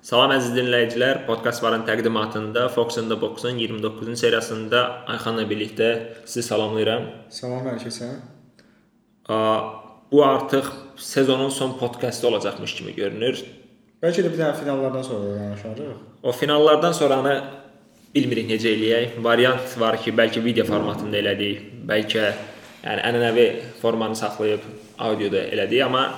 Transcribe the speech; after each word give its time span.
Salam 0.00 0.30
əziz 0.32 0.54
dinləyicilər, 0.56 1.26
podkast 1.26 1.60
varın 1.60 1.82
təqdimatında 1.84 2.70
Fox 2.72 2.96
and 2.96 3.12
the 3.12 3.16
Box-un 3.20 3.58
29-cu 3.60 4.14
seriyasında 4.16 4.78
Ayxanla 5.12 5.42
birlikdə 5.44 5.88
sizi 6.24 6.46
salamlayıram. 6.46 7.02
Salam 7.28 7.68
Əlkəsən. 7.68 8.14
Bu 10.10 10.22
artıq 10.24 10.70
sezonun 10.96 11.52
son 11.52 11.76
podkastı 11.78 12.28
olacaqmış 12.28 12.74
kimi 12.78 12.94
görünür. 12.96 13.42
Bəlkə 14.00 14.24
də 14.24 14.32
bir 14.32 14.40
dənə 14.40 14.54
finallardan 14.62 15.04
sonra 15.04 15.34
danışarıq. 15.34 15.92
O 16.22 16.32
finallardan 16.32 16.96
sonranı 16.96 17.36
bilmirik 18.14 18.48
necə 18.54 18.72
eləyək. 18.72 19.20
Variant 19.20 19.76
var 19.84 20.00
ki, 20.00 20.16
bəlkə 20.16 20.40
video 20.44 20.64
formatında 20.64 21.20
elədik, 21.20 21.60
bəlkə 21.92 22.24
yəni 22.86 23.04
ənənəvi 23.12 23.46
formanı 23.84 24.16
saxlayıb 24.16 24.64
audioda 24.96 25.44
elədik, 25.52 25.84
amma 25.84 26.08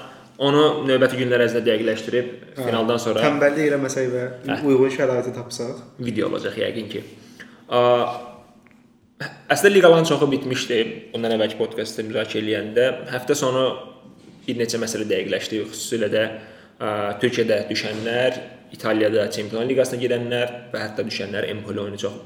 Onu 0.41 0.63
növbəti 0.89 1.19
günlər 1.21 1.45
ərzində 1.45 1.61
dəqiqləşdirib 1.67 2.29
hə, 2.57 2.65
finaldan 2.65 3.01
sonra 3.03 3.21
tənbəllik 3.21 3.69
eləməsək 3.69 4.07
və 4.13 4.23
hə, 4.49 4.59
uyğun 4.65 4.93
şəraiti 4.95 5.35
tapsaq 5.37 5.83
video 6.01 6.31
olacaq 6.31 6.57
yəqin 6.63 6.89
ki. 6.93 7.03
Əslində 9.53 9.75
liqaların 9.75 10.09
çoxu 10.09 10.29
bitmişdi. 10.33 10.79
Ondan 11.15 11.37
əvvəlki 11.37 11.59
podkastda 11.61 12.07
müzakirə 12.09 12.43
eləyəndə 12.43 12.87
həftə 13.13 13.37
sonu 13.39 13.67
bir 14.47 14.59
neçə 14.59 14.81
məsələ 14.83 15.07
dəqiqləşdi, 15.13 15.61
xüsusilə 15.69 16.09
də 16.11 16.25
ə, 16.25 16.89
Türkiyədə 17.23 17.61
düşənlər, 17.69 18.41
İtaliyada 18.73 19.29
Çempionlar 19.31 19.69
Liqasına 19.69 20.01
gedənlər 20.01 20.53
və 20.73 20.81
hətta 20.81 21.05
düşənlər 21.07 21.47
Empoli 21.53 21.85
oyunu 21.85 22.01
çox 22.01 22.17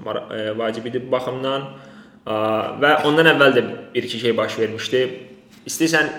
vacib 0.57 0.87
idi 0.89 1.03
bu 1.03 1.11
baxımdan. 1.17 1.67
Ə, 2.23 2.37
və 2.81 2.93
ondan 3.11 3.35
əvvəl 3.35 3.57
də 3.59 3.65
bir 3.95 4.09
iki 4.09 4.23
şey 4.23 4.37
baş 4.39 4.59
vermişdi. 4.63 5.03
İstəyirsən 5.67 6.11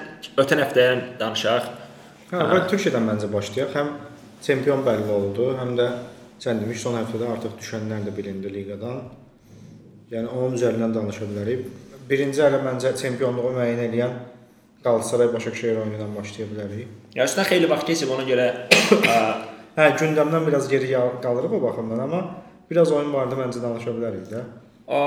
ötən 0.41 0.59
həftədən 0.59 1.01
danışaq. 1.21 1.67
Hə, 2.33 2.39
və 2.51 2.63
Türkiyədən 2.67 3.05
məncə 3.07 3.29
başlayaq. 3.31 3.69
Həm 3.77 3.91
çempion 4.43 4.83
bəlli 4.83 5.07
oldu, 5.13 5.53
həm 5.55 5.71
də 5.79 5.85
sən 6.43 6.59
demiş 6.59 6.81
son 6.83 6.97
həftədə 6.99 7.29
artıq 7.31 7.53
düşənlər 7.61 8.03
də 8.09 8.15
bilindi 8.17 8.51
liqadan. 8.51 9.05
Yəni 10.11 10.27
onun 10.33 10.57
üzərindən 10.59 10.95
danışa 10.95 11.29
bilərik. 11.31 11.63
Birinci 12.09 12.43
ələ 12.43 12.59
məncə 12.65 12.91
çempionluğu 12.99 13.53
müəyyən 13.55 13.85
edən 13.87 14.19
Qalatasaray 14.83 15.31
Başakşehir 15.33 15.79
oyunu 15.81 15.95
ilə 15.95 16.09
başlaya 16.15 16.51
bilərik. 16.51 16.91
Ya 17.15 17.25
üstədən 17.27 17.47
xeyli 17.49 17.71
vaxt 17.71 17.87
keçib 17.87 18.11
ona 18.15 18.27
görə 18.27 18.51
hə, 19.79 19.89
gündəmdən 20.03 20.45
biraz 20.47 20.67
geri 20.71 20.91
qalırıq 21.23 21.55
o 21.55 21.63
baxımdan, 21.63 22.03
amma 22.03 22.21
biraz 22.69 22.91
oyun 22.91 23.15
barədə 23.15 23.39
məncə 23.39 23.63
danışa 23.63 23.95
bilərik 23.95 24.27
də. 24.31 24.43
A 24.87 25.01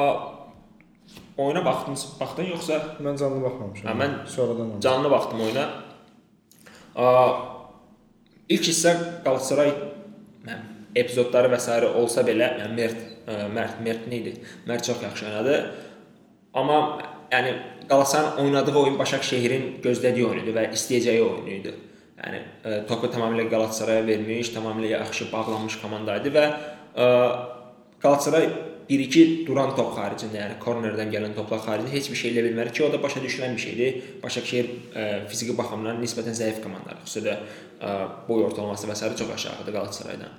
oyuna 1.47 1.65
baxdın, 1.65 1.97
baxdın 2.21 2.51
yoxsa? 2.55 2.81
Mən 3.05 3.19
canlı 3.21 3.43
baxmamışam. 3.45 3.87
Hə, 3.91 3.95
mən 4.03 4.17
sonradan 4.31 4.73
canlı 4.81 5.11
baxdım 5.11 5.41
oyuna. 5.47 5.67
İlk 8.51 8.67
hissə 8.67 8.95
Qalatasaray 9.25 9.73
epizodları 10.95 11.53
və 11.53 11.59
s. 11.63 11.77
olsa 12.03 12.25
belə, 12.27 12.49
yəni 12.61 12.75
Mert 12.77 13.07
Mert 13.55 13.81
Mert 13.85 14.09
nə 14.11 14.17
idi? 14.23 14.33
Mert 14.67 14.85
çox 14.85 15.03
yaxşı 15.03 15.27
oynadı. 15.27 15.61
Amma 16.55 16.79
yəni 17.33 17.55
Qalatasarayın 17.89 18.45
oynadığı 18.45 18.75
oyun 18.79 18.99
Başakşehirin 18.99 19.81
gözlədiyi 19.85 20.27
oyun 20.27 20.43
idi 20.45 20.55
və 20.55 20.67
istəyəcəyi 20.75 21.23
oyun 21.23 21.47
idi. 21.47 21.75
Yəni 22.21 22.41
topu 22.89 23.09
tamamilə 23.11 23.47
Qalatasaraya 23.51 24.07
vermiş, 24.07 24.51
tamamilə 24.57 24.91
yaxşı 24.97 25.31
bağlanmış 25.33 25.79
komanda 25.83 26.19
idi 26.21 26.35
və 26.35 26.45
Qalatasaray 28.03 28.51
1-2 28.91 29.47
duran 29.47 29.71
top 29.79 29.93
xaricində, 29.95 30.41
yəni 30.41 30.57
kornerdən 30.59 31.13
gələn 31.13 31.35
toplar 31.37 31.61
xaricində 31.63 31.93
heç 31.95 32.09
bir 32.11 32.19
şey 32.19 32.33
eləyə 32.33 32.49
bilmir 32.49 32.71
ki, 32.75 32.83
o 32.83 32.89
da 32.91 32.99
başa 33.03 33.21
düşülən 33.23 33.53
bir 33.55 33.63
şeydir. 33.63 33.99
Başakşehir 34.23 34.71
ə, 34.71 35.05
fiziki 35.31 35.55
baxımdan 35.59 36.01
nisbətən 36.03 36.35
zəif 36.35 36.59
komandadır. 36.65 37.05
Xüsusilə 37.07 37.37
ə, 37.79 37.93
boy 38.27 38.43
ortalaması 38.49 38.91
və 38.91 38.97
s. 38.99 39.13
çox 39.21 39.31
aşağıdır 39.37 39.77
Qalatasaraydan. 39.77 40.33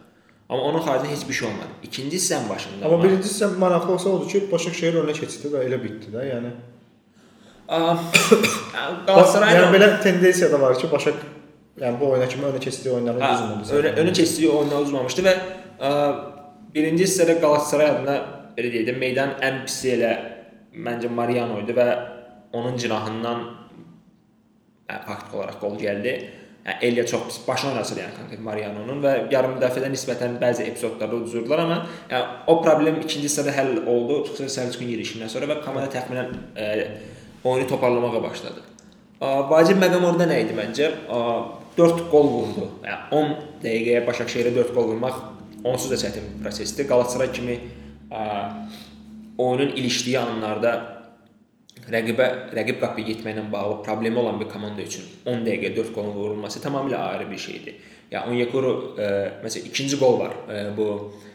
Amma 0.50 0.66
onun 0.68 0.84
xaricində 0.84 1.14
heç 1.14 1.24
bir 1.30 1.38
şey 1.38 1.48
olmadı. 1.48 1.78
İkinci 1.84 2.18
hissənin 2.18 2.50
başında. 2.50 2.86
Amma 2.90 3.04
birinci 3.04 3.30
hissə 3.30 3.48
maraqlı 3.64 3.94
olsa 3.94 4.10
odur 4.10 4.28
ki, 4.34 4.44
Başakşehir 4.52 5.00
önə 5.00 5.16
keçdi 5.16 5.54
və 5.54 5.64
elə 5.70 5.80
bitdi 5.84 6.12
də, 6.12 6.26
yəni. 6.34 6.52
Qalatasaray 9.08 9.56
yəni 9.62 9.72
belə 9.78 9.90
tendensiya 10.04 10.52
da 10.52 10.60
var 10.60 10.76
ki, 10.76 10.92
Başak 10.92 11.24
yəni 11.80 12.04
bu 12.04 12.12
oyuna 12.12 12.28
kimi 12.28 12.52
önə 12.52 12.60
keçdiyi 12.60 12.98
oyunları 12.98 13.24
uzmamışdı. 13.32 13.80
Önə, 13.80 13.96
önə 14.04 14.14
keçdiyi 14.20 14.52
oyunları 14.52 14.90
uzmamışdı 14.90 15.28
və 15.30 15.38
ə, 15.80 15.96
birinci 16.76 17.08
hissədə 17.08 17.40
Qalatasaray 17.40 17.94
adına 17.96 18.20
belə 18.58 18.72
deyək 18.74 18.90
də 18.90 18.98
meydan 19.00 19.36
ən 19.44 19.64
pisi 19.68 19.96
elə 19.96 20.12
məncə 20.86 21.10
Mariano 21.12 21.60
idi 21.62 21.76
və 21.76 21.88
onun 22.56 22.78
cinahından 22.80 23.42
yəni, 24.90 25.02
faktiki 25.08 25.38
olaraq 25.38 25.60
qol 25.62 25.78
gəldi. 25.80 26.16
Yəni 26.62 26.86
Elia 26.86 27.06
çox 27.10 27.24
pis 27.28 27.40
başına 27.48 27.72
oynasır 27.72 28.02
yəni 28.04 28.18
konkret 28.20 28.42
Mariano'nun 28.46 29.00
və 29.02 29.14
yarım 29.34 29.56
müdafiədə 29.58 29.90
nisbətən 29.90 30.36
bəzi 30.42 30.68
epizodlarda 30.70 31.18
uduzurdular 31.18 31.64
amma 31.64 31.80
yəni 32.12 32.52
o 32.54 32.58
problem 32.62 33.00
ikinci 33.02 33.26
hissədə 33.26 33.56
həll 33.56 33.80
oldu, 33.90 34.20
xüsusilə 34.28 34.54
Səlcuqun 34.58 34.92
yerişindən 34.94 35.32
sonra 35.34 35.50
və 35.50 35.58
komanda 35.66 35.90
təxminən 35.96 36.36
ə, 36.54 36.68
oyunu 37.44 37.66
toparlamağa 37.72 38.22
başladı. 38.28 38.62
Ə, 39.18 39.34
vacib 39.50 39.82
məqam 39.82 40.06
orada 40.12 40.30
nə 40.30 40.38
idi 40.46 40.58
məncə? 40.58 40.92
Ə, 41.10 41.24
4 41.78 42.08
qol 42.12 42.32
vurdu. 42.36 42.70
Yəni 42.86 43.18
10 43.18 43.36
dəqiqəyə 43.64 44.06
Başakşehirə 44.06 44.54
4 44.56 44.74
qol 44.76 44.92
vurmaq 44.92 45.22
onsuz 45.64 45.92
da 45.92 45.98
çətin 46.04 46.28
bir 46.28 46.44
prosesdir. 46.44 46.88
Qalatasaray 46.90 47.32
kimi 47.34 47.58
oyunun 49.38 49.76
ilişdiyi 49.76 50.20
anlarda 50.20 50.72
rəqibə 51.90 52.28
rəqib 52.56 52.80
qapıya 52.82 53.08
getməklə 53.08 53.46
bağlı 53.52 53.82
problemi 53.86 54.20
olan 54.20 54.40
bir 54.40 54.50
komanda 54.52 54.84
üçün 54.84 55.08
10 55.26 55.46
dəqiqə 55.48 55.74
4 55.76 55.94
qolun 55.96 56.14
vurulması 56.16 56.60
tamamilə 56.60 56.96
ayrı 56.96 57.32
bir 57.32 57.38
şeydir. 57.38 57.76
Ya 58.12 58.26
Onyekuru 58.28 58.74
e, 59.00 59.08
məsələn 59.44 59.72
ikinci 59.72 60.00
qol 60.00 60.20
var. 60.20 60.36
E, 60.52 60.64
bu 60.78 60.88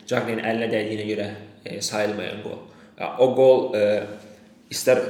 Cagney'in 0.06 0.42
əlinə 0.44 0.69
dəydiyinə 0.72 1.06
görə 1.09 1.28
e, 1.64 1.81
sayılmayan 1.81 2.42
qol. 2.44 2.59
Ya, 3.00 3.14
o 3.19 3.31
qol 3.34 3.75
e, 3.75 3.82
istər 4.70 5.00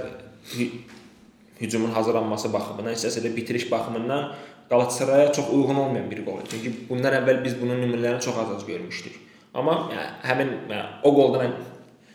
hücumun 1.60 1.90
hazırlanması 1.96 2.52
baxımından, 2.52 2.94
istərsə 2.94 3.24
də 3.24 3.34
bitiriş 3.36 3.70
baxımından 3.70 4.34
Qalatasaraya 4.70 5.32
çox 5.32 5.50
uyğun 5.54 5.76
olmayan 5.78 6.10
bir 6.10 6.24
qol. 6.26 6.40
Çünki 6.50 6.72
bundan 6.88 7.14
əvvəl 7.20 7.44
biz 7.44 7.54
bunun 7.60 7.78
nümunələrini 7.82 8.20
çox 8.20 8.38
az-az 8.42 8.66
görmüşdük. 8.66 9.14
Amma 9.56 9.76
yəni, 9.92 10.08
həmin 10.30 10.50
yəni, 10.70 10.82
o 11.06 11.12
qolda 11.16 11.44
mən 11.44 11.54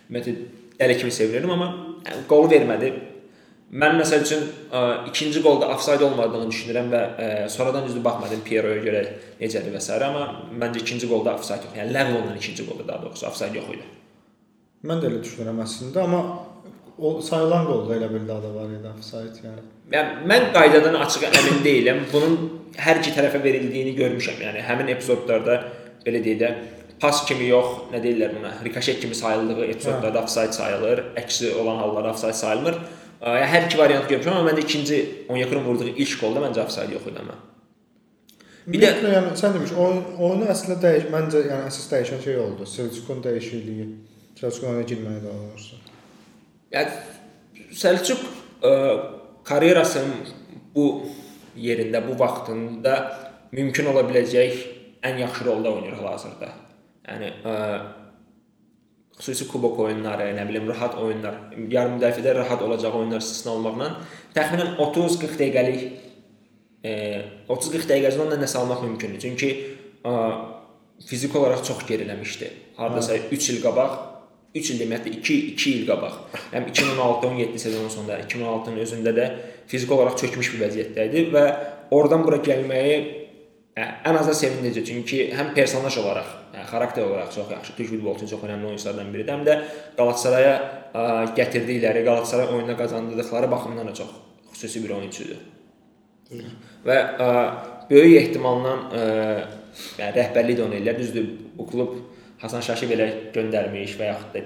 ümumiyyətlə 0.10 0.36
dəli 0.82 0.98
kimi 1.00 1.14
sevinirdim, 1.16 1.54
amma 1.56 1.72
yəni, 2.06 2.28
qolu 2.30 2.52
vermədi. 2.52 2.92
Mən 3.82 3.96
məsəl 4.02 4.26
üçün 4.26 4.42
ə, 4.76 4.82
ikinci 5.08 5.40
qolda 5.46 5.70
ofsayd 5.72 6.02
olmadığını 6.04 6.52
düşünürəm 6.52 6.90
və 6.92 7.02
ə, 7.08 7.28
sonradan 7.54 7.86
düzdür 7.88 8.04
baxmadım 8.04 8.42
Piero'ya 8.44 8.82
görə 8.84 9.04
necədir 9.40 9.72
və 9.72 9.80
s. 9.80 9.96
amma 9.96 10.26
məncə 10.52 10.82
ikinci 10.84 11.08
qolda 11.08 11.38
ofsayd 11.40 11.64
yox. 11.66 11.78
Yəni 11.80 11.96
ləğv 11.96 12.16
olunan 12.18 12.38
ikinci 12.42 12.66
qolda 12.68 12.88
daha 12.90 13.06
doğrusu 13.06 13.28
ofsayd 13.30 13.56
yox 13.56 13.70
idi. 13.78 13.88
Mən 14.92 15.00
də 15.00 15.08
elə 15.08 15.22
düşünürəm 15.24 15.62
əslində, 15.64 16.04
amma 16.04 16.22
o 17.00 17.14
sayılan 17.24 17.70
qolda 17.70 17.96
elə 17.96 18.12
bir 18.12 18.28
daha 18.28 18.44
da 18.44 18.52
var 18.58 18.76
idi 18.76 18.92
ofsayd 18.92 19.40
yəni. 19.46 19.64
Yəni 19.96 20.28
mən 20.34 20.50
qaydadan 20.58 21.00
açıq 21.06 21.30
əmin 21.30 21.64
deyiləm. 21.64 22.04
Bunun 22.12 22.36
hər 22.76 23.00
iki 23.00 23.16
tərəfə 23.16 23.40
verildiyini 23.44 23.96
görmüşəm. 23.98 24.44
Yəni 24.50 24.68
həmin 24.68 24.92
epizodlarda 24.98 25.58
belə 26.06 26.22
deyək 26.26 26.40
də 26.44 26.52
pas 27.02 27.22
kimi 27.28 27.48
yox, 27.50 27.88
nə 27.92 28.02
deyirlər 28.04 28.36
buna, 28.38 28.52
rikoşet 28.66 29.00
kimi 29.02 29.16
sayıldığı 29.18 29.66
epizodlarda 29.66 30.20
hə. 30.20 30.24
offside 30.24 30.54
sayılır, 30.54 31.04
əksi 31.22 31.54
olan 31.62 31.80
hallarda 31.82 32.12
offside 32.14 32.34
sayılmır. 32.38 32.78
Yəni 33.22 33.48
hər 33.54 33.66
iki 33.68 33.78
variant 33.78 34.06
görmüşəm, 34.10 34.36
amma 34.38 34.52
məndə 34.52 34.66
ikinci 34.66 35.00
Onyekuru 35.30 35.64
vurduğu 35.66 35.92
ilk 35.94 36.14
qolda 36.22 36.42
məncə 36.46 36.64
offside 36.64 36.94
yox 36.94 37.10
idi 37.10 37.22
amma. 37.22 37.38
Bir 38.68 38.82
də 38.82 38.92
yəni 39.02 39.34
sən 39.38 39.56
demiş, 39.58 39.74
oyun 39.74 40.02
oyunu 40.22 40.50
əslində 40.54 40.78
dəyiş, 40.82 41.08
məncə 41.14 41.44
yəni 41.48 41.70
əsas 41.70 41.88
dəyişən 41.92 42.22
şey 42.26 42.38
oldu. 42.42 42.66
Selçukun 42.70 43.24
dəyişikliyi. 43.26 43.88
Selçuk 44.38 44.68
oyuna 44.70 44.86
girməyə 44.90 45.24
də 45.26 45.34
olursa. 45.34 45.82
Yəni 46.74 47.76
Selçuk 47.78 48.22
ə, 48.62 48.74
karyerasının 49.48 50.34
bu 50.76 50.88
yerində, 51.58 52.04
bu 52.06 52.18
vaxtında 52.20 52.98
mümkün 53.52 53.90
ola 53.92 54.06
biləcək 54.10 54.66
ən 55.06 55.18
yaxşı 55.26 55.46
rolda 55.46 55.74
oynayır 55.74 55.98
hal-hazırda. 55.98 56.52
Yəni 57.12 57.32
ə, 57.46 57.56
xüsusi 59.22 59.48
kubok 59.52 59.80
oyunları, 59.86 60.32
nə 60.38 60.46
bilim, 60.50 60.70
rahat 60.72 60.96
oyunlar, 61.00 61.38
yarım 61.70 61.98
müdafiədə 62.00 62.34
rahat 62.40 62.64
olacaq 62.66 62.96
oyunlar 62.98 63.22
istisna 63.22 63.54
olmaqla 63.54 63.92
təxminən 64.36 64.78
30-40 64.80 65.38
dəqiqəlik 65.42 65.84
e, 66.88 66.94
30-40 67.50 67.90
dəqiqəsində 67.92 68.26
ondan 68.26 68.42
nəsə 68.42 68.62
almaq 68.62 68.82
mümkündür. 68.88 69.22
Çünki 69.22 69.52
ə, 70.08 70.16
fiziki 71.08 71.38
olaraq 71.38 71.66
çox 71.68 71.86
geriləmişdi. 71.90 72.50
Hardasa 72.80 73.20
3 73.20 73.50
il 73.54 73.62
qabaq 73.66 74.00
3 74.58 74.74
il 74.74 74.82
deməkdir 74.82 75.20
2 75.22 75.40
2 75.54 75.76
il 75.82 75.88
qabaq. 75.88 76.18
Həm 76.56 76.68
2016-17 76.74 77.62
sezonun 77.62 77.94
sonunda, 77.94 78.20
2016-nın 78.26 78.84
özündə 78.84 79.16
də 79.16 79.32
fiziki 79.72 79.94
olaraq 79.96 80.18
çökmüş 80.24 80.56
bir 80.56 80.66
vəziyyətdə 80.66 81.10
idi 81.12 81.28
və 81.36 81.46
oradan 81.96 82.26
bura 82.26 82.42
gəlməyi 82.44 82.96
Hə, 83.00 83.21
ən 83.76 84.18
azı 84.20 84.34
sevindirici, 84.36 84.84
çünki 84.86 85.22
həm 85.36 85.54
personaj 85.56 85.98
olaraq, 86.02 86.28
hə, 86.56 86.66
xarakter 86.72 87.06
olaraq 87.06 87.32
çox 87.36 87.52
yaxşı, 87.52 87.76
türk 87.78 87.90
futbolu 87.94 88.16
üçün 88.16 88.28
çox 88.28 88.44
önəmli 88.44 88.68
oyunçulardan 88.68 89.14
biridir. 89.14 89.32
Həm 89.32 89.46
də 89.48 89.58
Qalatasaraya 89.98 90.54
gətirdikləri, 91.38 92.04
Qalatasaray 92.06 92.52
oyuna 92.56 92.78
qazandırdıqları 92.78 93.52
baxımından 93.52 93.88
da 93.88 93.94
çox 93.94 94.12
xüsusi 94.54 94.84
bir 94.84 94.96
oyunçudur. 94.98 95.40
Və 96.86 96.98
ə, 97.20 97.30
böyük 97.90 98.18
ehtimalla 98.22 98.76
ə, 98.92 99.06
yəni 100.00 100.16
rəhbərlik 100.20 100.60
də 100.60 100.66
onu 100.68 100.80
eləyir. 100.80 101.00
Düzdür, 101.00 101.30
bu 101.58 101.68
klub 101.68 101.96
Hasan 102.44 102.64
Şaşi 102.66 102.92
belə 102.92 103.08
göndərmiş 103.36 103.96
və 104.00 104.12
yaxud 104.12 104.36
da 104.36 104.44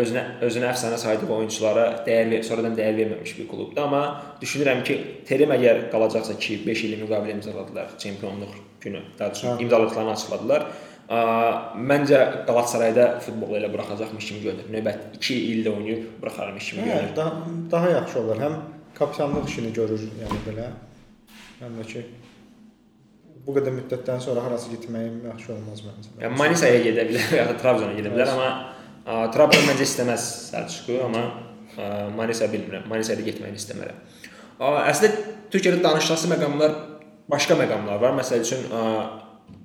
özünə 0.00 0.22
özünə 0.46 0.68
əfsanə 0.70 0.98
saydığı 1.00 1.26
oyunçulara 1.34 1.86
dəyər 2.06 2.42
sonradan 2.46 2.76
dəyər 2.78 2.94
verməmiş 3.00 3.32
bir 3.38 3.48
klubdur, 3.50 3.82
amma 3.82 4.02
düşünürəm 4.42 4.84
ki, 4.86 4.98
Terim 5.26 5.50
əgər 5.56 5.88
qalacaqsa 5.92 6.36
ki, 6.38 6.60
5 6.66 6.84
illik 6.86 7.02
müqavilə 7.06 7.34
imzaladılar 7.38 7.96
çempionluq 7.98 8.54
günü, 8.80 9.02
daha 9.18 9.28
doğrusu 9.28 9.56
imzaladıqlarını 9.64 10.12
açıqladılar. 10.12 10.66
Məncə 11.90 12.20
Qalatasarayda 12.46 13.06
futbolu 13.24 13.56
elə 13.58 13.72
buraxacaqmış 13.72 14.26
kimi 14.28 14.42
görünür. 14.44 14.68
Növbət 14.70 15.16
2 15.18 15.38
ildə 15.52 15.72
oynayıb 15.74 16.04
buraxarmış 16.22 16.68
kimi 16.70 16.84
Hə, 16.84 16.92
görünür. 16.92 17.16
daha, 17.16 17.32
daha 17.70 17.90
yaxşı 17.90 18.20
olar. 18.20 18.36
Həm 18.44 18.54
kapitanlıq 18.94 19.48
işini 19.50 19.72
görür, 19.74 20.04
yəni 20.20 20.38
belə. 20.46 20.68
Həm 21.60 21.80
də 21.80 21.86
ki 21.90 22.04
bu 23.46 23.56
qədər 23.56 23.74
müddətdən 23.80 24.22
sonra 24.22 24.44
harası 24.44 24.70
getməyim 24.76 25.24
yaxşı 25.32 25.52
olmaz 25.56 25.82
məncə. 25.88 26.14
Yəni 26.22 26.38
Manisaya 26.38 26.78
gedə 26.84 27.08
bilər 27.10 27.26
və 27.32 27.40
ya 27.42 27.48
Trabzona 27.64 27.96
gedə 27.98 28.14
bilər, 28.14 28.30
amma 28.36 28.50
Trabzon 29.34 29.66
məncə 29.68 29.86
istəməz 29.88 30.26
Səlçuqu, 30.50 31.00
amma 31.06 31.24
Manisa 32.16 32.48
bilmirəm. 32.50 32.86
Manisaya 32.90 33.22
getməyini 33.26 33.58
istəmərəm. 33.60 34.00
Ə, 34.60 34.70
Əslində 34.90 35.36
Türkiyədə 35.50 35.82
danışılası 35.84 36.30
məqamlar 36.30 36.74
başqa 37.30 37.56
məqamlar 37.58 38.00
var. 38.02 38.16
Məsəl 38.18 38.44
üçün 38.44 38.66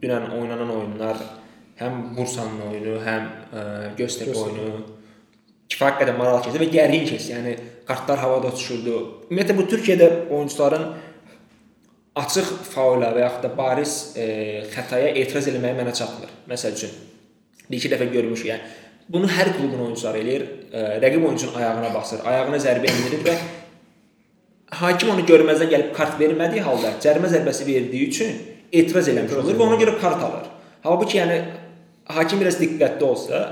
dünən 0.01 0.29
oynanan 0.37 0.71
oyunlar 0.73 1.21
həm 1.79 2.15
Bursanın 2.17 2.61
oyunu, 2.69 2.99
həm 3.05 3.31
Göztepe 3.97 4.37
oyunu 4.37 4.69
kifayət 5.71 6.01
qədər 6.01 6.17
maraqlı 6.17 6.51
keçdi 6.51 6.61
və 6.61 6.69
gərgin 6.73 7.09
keçdi. 7.09 7.33
Yəni 7.33 7.55
kartlar 7.87 8.21
havada 8.21 8.53
uçuşurdu. 8.53 8.95
Ümumiyyətlə 9.29 9.57
bu 9.57 9.67
Türkiyədə 9.73 10.09
oyunçuların 10.29 10.87
açıq 12.21 12.51
faulə 12.71 13.11
və 13.15 13.25
yaxud 13.25 13.43
da 13.43 13.51
bariz 13.57 13.95
e, 14.15 14.25
xətaya 14.71 15.11
etiraz 15.19 15.49
eləməyi 15.51 15.77
mənə 15.81 15.93
çatmır. 15.97 16.31
Məsəl 16.51 16.77
üçün 16.77 16.93
bir 17.67 17.79
iki 17.79 17.91
dəfə 17.91 18.07
görmüşük. 18.13 18.51
Yəni 18.53 18.73
bunu 19.09 19.27
hər 19.29 19.51
klubun 19.57 19.85
oyunçuları 19.87 20.17
eləyir. 20.23 20.43
E, 20.73 20.79
rəqib 21.03 21.25
oyunçunun 21.27 21.55
ayağına 21.59 21.93
basır, 21.93 22.19
ayağına 22.25 22.57
zərbə 22.63 22.89
endirir 22.91 23.21
və 23.27 23.35
hakim 24.81 25.09
onu 25.13 25.25
görməzdən 25.29 25.69
gəlib 25.71 25.91
kart 25.95 26.17
vermədiyi 26.19 26.63
halda 26.65 26.95
cərimə 27.03 27.29
zərbəsi 27.31 27.67
verdiyi 27.67 28.07
üçün 28.09 28.33
etiraz 28.73 29.07
eləmiş 29.11 29.35
olur 29.41 29.55
və 29.59 29.67
ona 29.69 29.77
görə 29.81 29.93
kart 30.01 30.23
alır. 30.25 30.47
Halbuki 30.83 31.17
yəni 31.21 31.37
hakim 32.17 32.41
biraz 32.41 32.57
diqqətli 32.61 33.03
olsa 33.03 33.43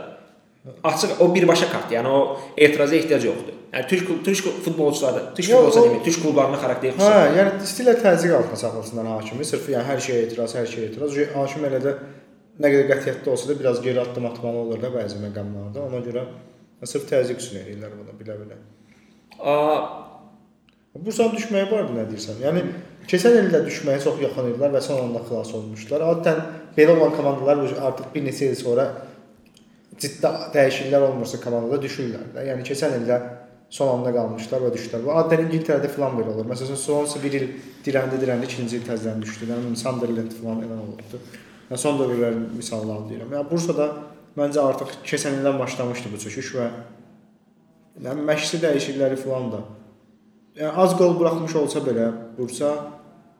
açıq 0.83 1.19
o 1.19 1.27
birbaşa 1.35 1.67
kart, 1.71 1.91
yəni 1.91 2.07
o 2.07 2.39
etiraza 2.57 2.95
ehtiyac 2.95 3.25
yoxdur. 3.25 3.55
Yəni 3.73 3.87
türk 3.89 4.11
türk 4.25 4.45
futbolçuları, 4.65 5.21
türk 5.35 5.49
Yox, 5.49 5.59
futbolçular 5.65 5.87
o- 5.87 5.89
demir, 5.89 6.03
türk 6.05 6.21
klublarının 6.23 6.57
xarakteri 6.61 6.91
Hə, 6.93 6.99
xüsusən. 6.99 7.37
yəni 7.37 7.63
istəyirlər 7.67 7.97
təzyiq 8.03 8.35
altına 8.37 8.59
saxlasınlar 8.61 9.07
hakimi. 9.15 9.45
Sırf 9.45 9.69
yəni 9.73 9.87
hər 9.89 9.99
şeyə 10.05 10.19
etiraz, 10.27 10.53
hər 10.55 10.67
şeyə 10.73 10.85
etiraz. 10.91 11.17
Hakim 11.35 11.65
elə 11.69 11.79
də 11.83 11.95
nə 12.61 12.69
qədər 12.69 12.89
qətiyyətli 12.91 13.33
olsa 13.33 13.49
da 13.49 13.59
biraz 13.59 13.81
geri 13.81 14.01
addım 14.01 14.25
atmalı 14.29 14.63
olur 14.67 14.81
da 14.81 14.91
bəzi 14.93 15.21
məqamlarda. 15.23 15.85
Ona 15.87 16.01
görə 16.05 16.25
sırf 16.85 17.07
təzyiq 17.09 17.39
üçün 17.41 17.61
eləyirlər 17.63 17.93
bunu 17.99 18.17
bilə-bilə. 18.19 18.57
Aa, 19.39 19.77
Bursa 20.93 21.25
düşməyə 21.33 21.65
vardı 21.71 21.95
nə 21.95 22.03
deyirsən? 22.05 22.41
Yəni 22.43 22.61
keçən 23.09 23.39
ildə 23.39 23.63
düşməyə 23.65 24.01
çox 24.03 24.19
yaxın 24.21 24.51
idilər 24.51 24.75
və 24.75 24.81
son 24.85 24.99
anda 25.07 25.23
xilas 25.25 25.53
olmuşdular. 25.57 26.03
Adətən 26.11 26.43
belə 26.75 26.93
olan 26.93 27.15
komandalar 27.17 27.63
artıq 27.87 28.11
bir 28.13 28.27
neçə 28.27 28.51
il 28.51 28.59
sonra 28.59 28.85
ciddi 29.97 30.33
dəyişikliklər 30.53 31.07
olmursa 31.07 31.39
komandada 31.41 31.81
düşürlər 31.81 32.27
də. 32.35 32.45
Yəni 32.51 32.67
keçən 32.67 32.93
ildə 32.99 33.17
son 33.73 33.89
anda 33.95 34.13
qalmışlar 34.13 34.61
və 34.67 34.69
düşdülər. 34.75 35.01
Bu 35.07 35.15
adətən 35.17 35.47
İngiltərədə 35.47 35.89
falan 35.95 36.19
belə 36.19 36.35
olur. 36.35 36.45
Məsələn, 36.51 36.77
Swansea 36.77 37.23
bir 37.23 37.39
il 37.39 37.47
dirəndi, 37.85 38.19
dirəndi, 38.21 38.51
ikinci 38.51 38.77
il 38.77 38.85
təzədən 38.85 39.25
düşdü. 39.25 39.49
Yəni 39.49 39.73
Sunderland 39.81 40.37
falan 40.37 40.61
elə 40.67 40.77
olubdu. 40.77 41.21
Yəni 41.69 41.79
son 41.79 41.99
dövrlərin 42.01 42.49
misallarını 42.57 43.11
deyirəm. 43.11 43.35
Yəni 43.37 43.49
Bursada 43.51 43.87
məncə 44.37 44.63
artıq 44.63 44.97
keçən 45.05 45.39
ildən 45.39 45.59
başlamışdı 45.61 46.11
bu 46.13 46.19
çöküş 46.23 46.49
və 46.57 46.67
yəni 48.07 48.25
məşqçi 48.29 48.59
dəyişiklikləri 48.63 49.19
falan 49.21 49.51
da 49.53 49.61
yəni 50.59 50.73
az 50.83 50.97
qol 50.97 51.15
buraxmış 51.19 51.55
olsa 51.61 51.83
belə 51.85 52.09
Bursa 52.37 52.73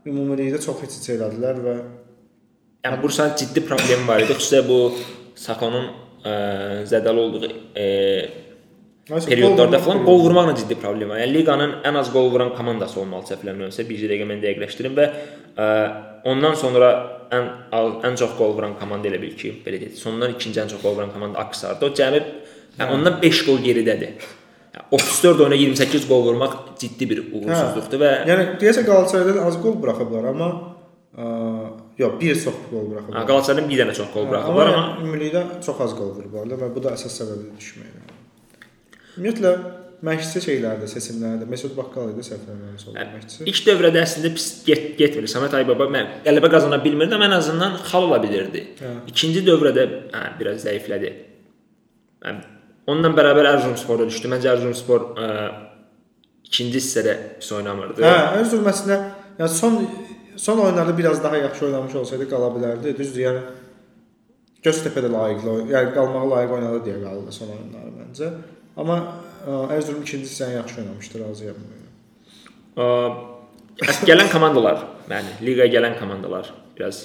ümumilikdə 0.06 0.62
çox 0.62 0.86
heç 0.86 1.10
elədilər 1.16 1.60
və 1.66 1.76
yəni 2.86 3.02
Bursanın 3.02 3.36
ciddi 3.42 3.66
problemi 3.66 4.08
var 4.08 4.24
idi. 4.24 4.38
Xüsusilə 4.38 4.64
bu 4.68 4.80
Sakonun 5.40 5.90
ə, 6.24 6.34
zədəli 6.90 7.24
olduğu 7.26 7.50
ə, 7.50 7.88
Nəysə, 9.10 9.28
periodlarda 9.28 9.82
falan 9.84 10.06
qol 10.08 10.22
vurmaqla 10.24 10.54
ciddi 10.62 10.78
problem 10.80 11.10
var. 11.12 11.20
Yəni 11.24 11.40
liqanın 11.40 11.74
ən 11.90 11.98
az 12.00 12.12
qol 12.14 12.30
vuran 12.32 12.54
komandası 12.56 13.02
olmalı 13.02 13.28
səhv 13.32 13.44
eləmirəmsə, 13.44 13.84
bir 13.90 14.06
dəqiqə 14.06 14.28
mən 14.30 14.44
dəqiqləşdirim 14.46 14.96
və 15.00 15.08
ə, 15.10 15.68
ondan 16.32 16.56
sonra 16.60 16.94
ən 17.34 17.50
ən 18.10 18.16
çox 18.20 18.38
qol 18.40 18.56
vuran 18.58 18.78
komanda 18.80 19.10
elə 19.10 19.20
bil 19.22 19.34
ki, 19.40 19.52
belə 19.66 19.80
deyək, 19.82 19.98
sondan 20.00 20.34
ikinci 20.36 20.62
ən 20.64 20.72
çox 20.72 20.82
qol 20.84 20.96
vuran 20.98 21.12
komanda 21.14 21.42
Aksardır. 21.44 21.92
O 21.92 21.98
cəmi 22.00 22.22
yəni 22.80 22.96
ondan 22.96 23.20
5 23.22 23.42
qol 23.48 23.60
geridədir. 23.68 24.30
Yəni 24.74 24.86
34 24.98 25.42
oyuna 25.46 25.58
28 25.62 26.08
qol 26.10 26.24
vurmaq 26.28 26.54
ciddi 26.82 27.10
bir 27.12 27.20
uğursuzluqdur 27.28 28.00
və 28.02 28.12
Yəni 28.30 28.46
deyəsə 28.62 28.86
Qalatasaraydan 28.88 29.46
az 29.46 29.60
qol 29.62 29.76
buraxıblar, 29.84 30.26
amma 30.32 30.50
ə, 31.14 31.28
yox, 32.02 32.16
bir 32.22 32.40
çox 32.46 32.58
qol 32.72 32.88
buraxıblar. 32.90 33.20
yəni, 33.20 33.28
Qalatasaraydan 33.30 33.70
bir 33.70 33.84
dənə 33.84 33.96
çox 34.00 34.10
qol 34.16 34.26
Hə, 34.26 34.32
buraxıblar, 34.32 34.72
amma 34.74 34.82
yəni, 34.88 35.06
ümumilikdə 35.06 35.44
çox 35.68 35.84
az 35.86 35.94
qol 36.00 36.10
vurublar 36.18 36.58
və 36.64 36.72
bu 36.74 36.84
da 36.88 36.96
əsas 36.98 37.20
səbəbidir 37.22 37.54
düşməyə. 37.62 38.10
Ümumiyyətlə 39.14 39.54
məşqçi 40.04 40.42
şeylərdə, 40.44 40.88
seçimlərdə 40.92 41.48
Mesut 41.50 41.76
Bakkal 41.78 42.12
idi 42.12 42.24
səhv 42.26 42.46
eləmirəmsə 42.48 42.90
o 42.92 42.94
məşqçi. 42.98 43.46
İlk 43.50 43.62
dövrədə 43.68 44.02
əslində 44.04 44.32
pis 44.36 44.48
get 44.68 44.90
getmir. 45.00 45.28
Samet 45.32 45.56
Aybaba 45.58 45.88
mən 45.92 46.10
qələbə 46.26 46.52
qazana 46.54 46.80
bilmirdi, 46.84 47.16
amma 47.16 47.30
ən 47.30 47.38
azından 47.38 47.78
xal 47.88 48.10
ola 48.10 48.20
bilirdi. 48.24 48.66
Hə. 48.82 48.94
İkinci 49.12 49.46
dövrədə 49.48 49.86
hə, 50.14 50.24
biraz 50.40 50.66
zəiflədi. 50.68 51.14
Hə, 52.26 52.36
onunla 52.88 53.14
bərabər 53.18 53.52
Erzurumspor 53.56 54.04
da 54.04 54.10
düşdü. 54.12 54.32
Məncə 54.36 54.52
Erzurumspor 54.54 55.10
ə, 55.16 55.30
ikinci 56.50 56.82
hissədə 56.82 57.18
pis 57.40 57.52
oynamırdı. 57.56 58.04
Hə, 58.04 58.16
Erzurum 58.42 58.68
əslində 58.74 59.00
yəni 59.40 59.52
son 59.56 59.82
son 60.36 60.60
oyunlarda 60.66 60.98
biraz 60.98 61.24
daha 61.24 61.38
yaxşı 61.38 61.66
oynamış 61.70 61.96
olsaydı 62.02 62.30
qala 62.30 62.50
bilərdi. 62.56 62.98
Düzdür, 62.98 63.28
yəni 63.28 63.44
Göztepe 64.64 65.02
də 65.04 65.10
layiqli, 65.12 65.54
yəni 65.74 65.92
qalmağa 65.92 66.28
layiq 66.32 66.54
oynadı 66.56 66.78
deyə 66.86 67.00
qaldı 67.02 67.34
son 67.36 67.50
oyunları 67.52 67.90
məncə. 67.98 68.30
Amma 68.78 68.98
ə, 69.46 69.58
Erzurum 69.76 70.02
ikinci 70.02 70.26
hissəni 70.26 70.56
yaxşı 70.58 70.82
oynamışdı, 70.82 71.20
razıyam. 71.24 71.60
Əs- 73.84 74.04
gələn 74.08 74.30
komandalar, 74.34 74.84
yəni 75.12 75.34
liqaya 75.46 75.70
gələn 75.76 76.00
komandalar 76.00 76.50
biraz 76.78 77.04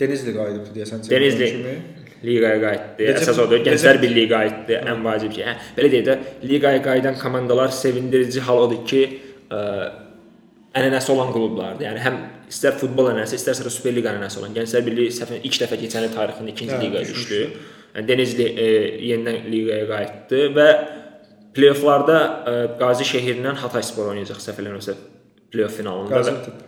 Denizli 0.00 0.32
qayıdıbdı 0.34 0.70
deyəsən. 0.78 1.02
Denizli 1.10 1.48
liqaya 2.26 2.58
qayıtdı. 2.62 3.08
Əsas 3.12 3.38
odur. 3.42 3.60
Gənclər 3.66 3.98
Birliyi 4.02 4.28
qayıtdı. 4.30 4.78
Ən 4.90 5.02
vacib 5.04 5.34
şey. 5.36 5.44
Hə, 5.46 5.54
belə 5.76 5.90
deyək 5.92 6.06
də, 6.08 6.14
liqaya 6.50 6.80
qayıdan 6.82 7.18
komandalar 7.20 7.68
sevindirici 7.76 8.40
hal 8.46 8.62
odur 8.64 8.80
ki, 8.88 9.02
ə, 9.52 9.60
ənənəsi 10.80 11.12
olan 11.14 11.30
klublardır. 11.34 11.86
Yəni 11.86 12.02
həm 12.06 12.18
istər 12.50 12.74
futbol 12.80 13.12
ənənəsi, 13.12 13.38
istərsə 13.38 13.66
də 13.66 13.70
Superliqa 13.74 14.14
ənənəsi 14.14 14.40
olan 14.42 14.56
Gənclər 14.58 14.86
Birliyi 14.88 15.14
səfər 15.18 15.42
ilk 15.46 15.60
dəfə 15.64 15.78
keçən 15.84 16.08
il 16.08 16.14
tarixində 16.16 16.54
ikinci 16.54 16.74
Hə, 16.74 16.82
liqaya 16.86 17.06
düşmüşdü. 17.06 17.40
düşdü. 17.44 17.62
Yəni 17.92 18.08
Denizli 18.08 18.48
e, 18.48 18.66
yenidən 19.10 19.48
liqaya 19.52 19.86
qayıtdı 19.90 20.42
və 20.56 20.68
play-offlarda 21.56 22.18
e, 22.18 22.54
Qazi 22.80 23.08
şəhərindən 23.12 23.58
Hatayspor 23.62 24.12
oynayacaq 24.14 24.40
səhv 24.40 24.62
eləmirəmsə 24.62 24.94
play-off 25.52 25.76
finalında. 25.80 26.14
Qaziantep. 26.14 26.62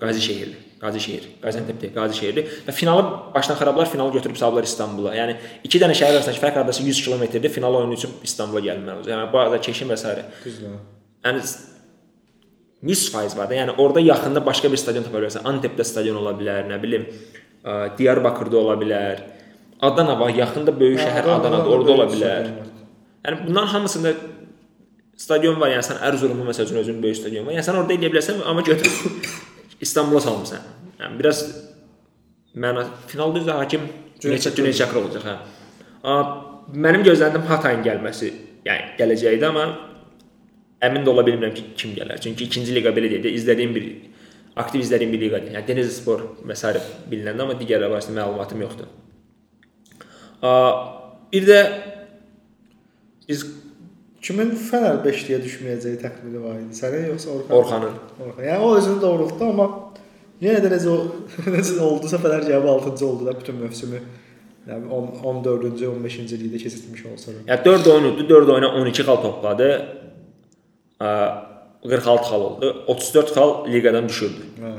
Qazi 0.00 0.22
şəhərli. 0.24 0.62
Qazi 0.80 1.02
şəhər. 1.04 1.28
Qaziantep 1.42 1.82
deyil, 1.82 1.92
Qazi 1.96 2.18
şəhərli. 2.20 2.46
Və 2.66 2.72
finalı 2.76 3.04
başdan 3.34 3.60
xarablar 3.60 3.88
finalı 3.92 4.16
götürüb 4.16 4.36
saldılar 4.40 4.66
İstanbula. 4.68 5.12
Yəni 5.16 5.36
iki 5.64 5.80
dənə 5.80 5.96
şəhər 5.96 6.18
arasındakı 6.18 6.42
fərq 6.42 6.58
hardasa 6.60 6.82
100 6.84 7.04
kilometrdir. 7.04 7.52
Final 7.52 7.78
oyunu 7.80 7.96
üçün 7.96 8.16
İstanbula 8.24 8.64
gəlməli 8.64 8.98
olacaq. 8.98 9.12
Yəni 9.14 9.30
bu 9.32 9.40
arada 9.44 9.60
keçin 9.68 9.92
və 9.92 10.00
s. 10.00 10.16
Düzdür. 10.44 10.74
Yəni 11.24 11.44
100% 12.84 13.36
var 13.38 13.48
da. 13.48 13.56
Yəni 13.56 13.76
orada 13.78 14.00
yaxında 14.00 14.44
başqa 14.46 14.72
bir 14.72 14.80
stadion 14.80 15.06
tapa 15.06 15.22
bilərsən. 15.22 15.46
Antepdə 15.48 15.86
stadion 15.88 16.18
ola 16.20 16.34
bilər, 16.36 16.66
nə 16.68 16.80
bilim, 16.82 17.06
ə, 17.64 17.78
Diyarbakırda 17.98 18.60
ola 18.60 18.76
bilər. 18.80 19.22
Adana 19.88 20.14
var, 20.20 20.32
yaxında 20.36 20.74
böyük 20.80 21.00
şəhər 21.00 21.28
Adanada, 21.36 21.68
orada 21.68 21.92
ola 21.92 22.06
bilər. 22.12 22.48
Yəni 23.24 23.46
bunların 23.46 23.72
hamısında 23.74 24.12
stadion 25.16 25.60
var. 25.60 25.72
Yəni 25.74 25.86
sən 25.86 26.00
Ərzurumda 26.08 26.46
məsəl 26.48 26.68
üçün 26.68 26.80
özün 26.82 27.02
böyük 27.02 27.18
stadion 27.20 27.46
var. 27.46 27.56
Yəni 27.56 27.66
sən 27.66 27.78
orada 27.80 27.96
eləyə 27.96 28.12
bilərsən, 28.12 28.42
amma 28.44 28.64
götürüb 28.66 29.28
İstanbula 29.86 30.20
salmısan. 30.20 30.64
Yəni 31.00 31.20
biraz 31.20 31.44
məna 32.54 32.86
finalda 33.10 33.42
üzrə 33.42 33.58
hakim 33.60 33.88
Cüneyt 34.20 34.56
Cüneyt 34.56 34.76
Çakır 34.76 35.02
olacaq 35.02 35.28
hə. 35.28 35.36
Mənim 36.74 37.04
gözləndim 37.04 37.44
Hatayın 37.48 37.82
gəlməsi, 37.84 38.30
yəni 38.64 38.94
gələcəkdi, 38.98 39.44
amma 39.44 39.66
əmin 40.84 41.04
də 41.04 41.12
ola 41.12 41.24
bilmirəm 41.26 41.52
ki, 41.56 41.64
kim 41.76 41.92
gələr. 41.96 42.20
Çünki 42.24 42.48
ikinci 42.48 42.72
liqa 42.76 42.92
belə 42.96 43.10
deyək 43.12 43.24
də 43.26 43.32
izlədiyim 43.36 43.74
bir 43.76 43.88
aktiv 44.56 44.84
izlədiyim 44.84 45.12
bir 45.12 45.24
liqadır. 45.26 45.52
Yəni 45.58 45.68
Denizlispor 45.68 46.24
və 46.48 46.56
s. 46.56 46.72
bililəndə, 47.10 47.44
amma 47.44 47.56
digərləri 47.60 47.92
barəsində 47.92 48.22
məlumatım 48.22 48.64
yoxdur. 48.64 48.88
Bir 51.32 51.46
də 51.48 51.60
biz 53.28 53.44
Kimin 54.24 54.54
Fənər 54.56 55.02
5-liyə 55.04 55.38
düşməyəcəyi 55.44 55.98
təxmini 56.00 56.40
var 56.40 56.56
idi? 56.60 56.76
Sənin 56.76 57.10
yoxsa 57.10 57.32
Orxan? 57.34 57.56
Orxanın 57.58 57.96
Orxan. 58.24 58.44
Yəni 58.46 58.64
o 58.64 58.70
özünü 58.78 59.00
doğrultdu, 59.02 59.48
amma 59.52 59.66
Yenə 60.42 60.60
də 60.64 60.70
necə 60.72 60.94
necə 61.54 61.78
oldusa 61.88 62.20
Fənər 62.20 62.46
6-cı 62.50 63.06
oldu 63.06 63.26
da 63.28 63.34
bütün 63.40 63.58
mövsümü. 63.62 64.00
Yəni 64.68 64.88
10 64.88 65.10
14-cü, 65.44 65.90
15-ci 65.90 66.38
ligdə 66.40 66.60
keçirmiş 66.62 67.04
olsa 67.12 67.34
da. 67.34 67.42
Yəni 67.50 67.64
4 67.64 67.90
oyun 67.92 68.08
uddu, 68.12 68.28
4 68.28 68.52
oyuna 68.56 68.70
12 68.80 69.04
xal 69.08 69.20
topladı. 69.22 69.68
Ə, 71.00 71.10
46 71.84 72.28
xal 72.30 72.46
oldu. 72.48 72.72
34 72.88 73.34
xal 73.36 73.54
liqadan 73.68 74.08
düşürdü. 74.08 74.48
Hə. 74.64 74.72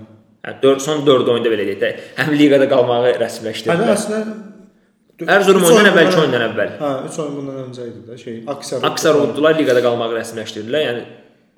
Yəni 0.48 0.62
4 0.64 0.86
son 0.88 1.06
4 1.06 1.30
oyunda 1.36 1.54
belə 1.54 1.70
deyək 1.70 1.82
də, 1.84 1.94
həm 2.18 2.34
liqada 2.38 2.70
qalmağı 2.74 3.06
Hələ 3.08 3.16
rəsmiləşdirdilər. 3.24 3.94
əslində 3.94 4.55
Erzurum 5.24 5.64
oyundan 5.64 5.78
oyun 5.80 5.90
əvvəlki 5.94 6.12
bundan- 6.12 6.22
oyundan 6.22 6.44
əvvəl. 6.50 6.72
Hə, 6.82 6.90
3 7.10 7.20
oyun 7.24 7.36
bundan 7.38 7.58
öncə 7.66 7.84
idi 7.88 8.02
də 8.10 8.18
şey. 8.24 8.44
Aksar. 8.54 8.84
Aksar 8.90 9.16
oldular, 9.16 9.56
liqada 9.60 9.82
qalmağı 9.86 10.12
rəsmiləşdirdilər. 10.20 10.82
Yəni 10.88 11.04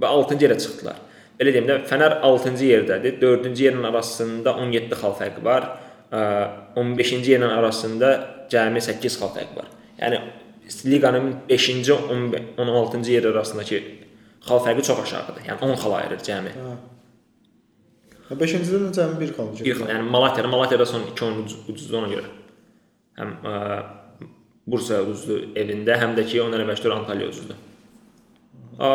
və 0.01 0.07
6-cı 0.13 0.45
yerə 0.45 0.57
çıxdılar. 0.61 0.97
Belə 1.39 1.53
deyim 1.55 1.67
də, 1.69 1.75
Fənər 1.89 2.19
6-cı 2.21 2.65
yerdədir. 2.73 3.17
4-cü 3.21 3.63
yerin 3.63 3.83
arasında 3.89 4.53
17 4.53 4.93
xal 5.01 5.13
fərqi 5.19 5.43
var. 5.45 5.63
Ə, 6.11 6.19
15-ci 6.77 7.31
yerin 7.33 7.49
arasında 7.59 8.11
cəmi 8.53 8.81
8 8.81 9.17
xal 9.19 9.29
fərqi 9.37 9.55
var. 9.57 9.67
Yəni 10.01 10.21
liqanın 10.93 11.33
5-ci 11.49 11.93
16-cı 12.57 13.11
yer 13.11 13.25
arasındakı 13.33 13.81
xal 14.47 14.59
fərqi 14.65 14.83
çox 14.85 14.99
aşağıdır. 15.05 15.41
Yəni 15.49 15.59
10 15.65 15.73
xal 15.81 15.93
ayırır 15.99 16.21
cəmi. 16.29 16.53
Hə. 16.61 16.75
5-cidə 18.37 18.79
də 18.85 18.89
cəmi 18.97 19.19
1 19.21 19.33
qalacaq. 19.37 19.65
Bir 19.65 19.75
xal, 19.81 19.87
yəni 19.93 20.09
Malatyada, 20.13 20.47
Malatyada 20.47 20.85
son 20.85 21.01
2 21.13 21.25
oyun 21.25 21.43
ucuz- 21.45 21.63
ucuzdur 21.69 21.97
ona 22.03 22.07
görə. 22.13 22.29
Həm 23.17 23.33
ə, 23.41 23.55
Bursa 24.67 25.00
ucuzdur 25.05 25.45
evində, 25.57 25.95
həm 26.01 26.15
də 26.17 26.25
ki 26.27 26.41
ondan 26.43 26.65
əvvəlki 26.65 26.91
Antalya. 26.91 27.29
A, 28.77 28.89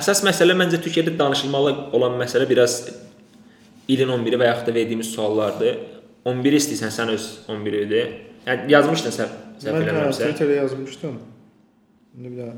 əsas 0.00 0.22
məsələ 0.26 0.54
məncə 0.56 0.78
Türkiyədə 0.84 1.16
danışılmalı 1.18 1.74
olan 1.96 2.14
məsələ 2.20 2.46
biraz 2.48 2.78
ilin 3.90 4.14
11-i 4.14 4.40
və 4.40 4.50
yaxud 4.52 4.70
da 4.70 4.76
verdiyimiz 4.78 5.10
suallardır. 5.16 5.80
11-i 6.24 6.60
istəyirsən 6.62 6.94
sən 6.94 7.10
öz 7.12 7.26
11-idir. 7.52 8.14
Yəni 8.46 8.72
yazmışdın 8.72 9.16
sən 9.16 9.34
səhv 9.60 9.74
Mən 9.74 9.82
hə, 9.82 9.88
eləmirəmsə. 9.88 10.28
Twitterə 10.28 10.60
yazmışdım. 10.62 11.18
İndi 12.14 12.30
bir 12.30 12.38
daha 12.38 12.54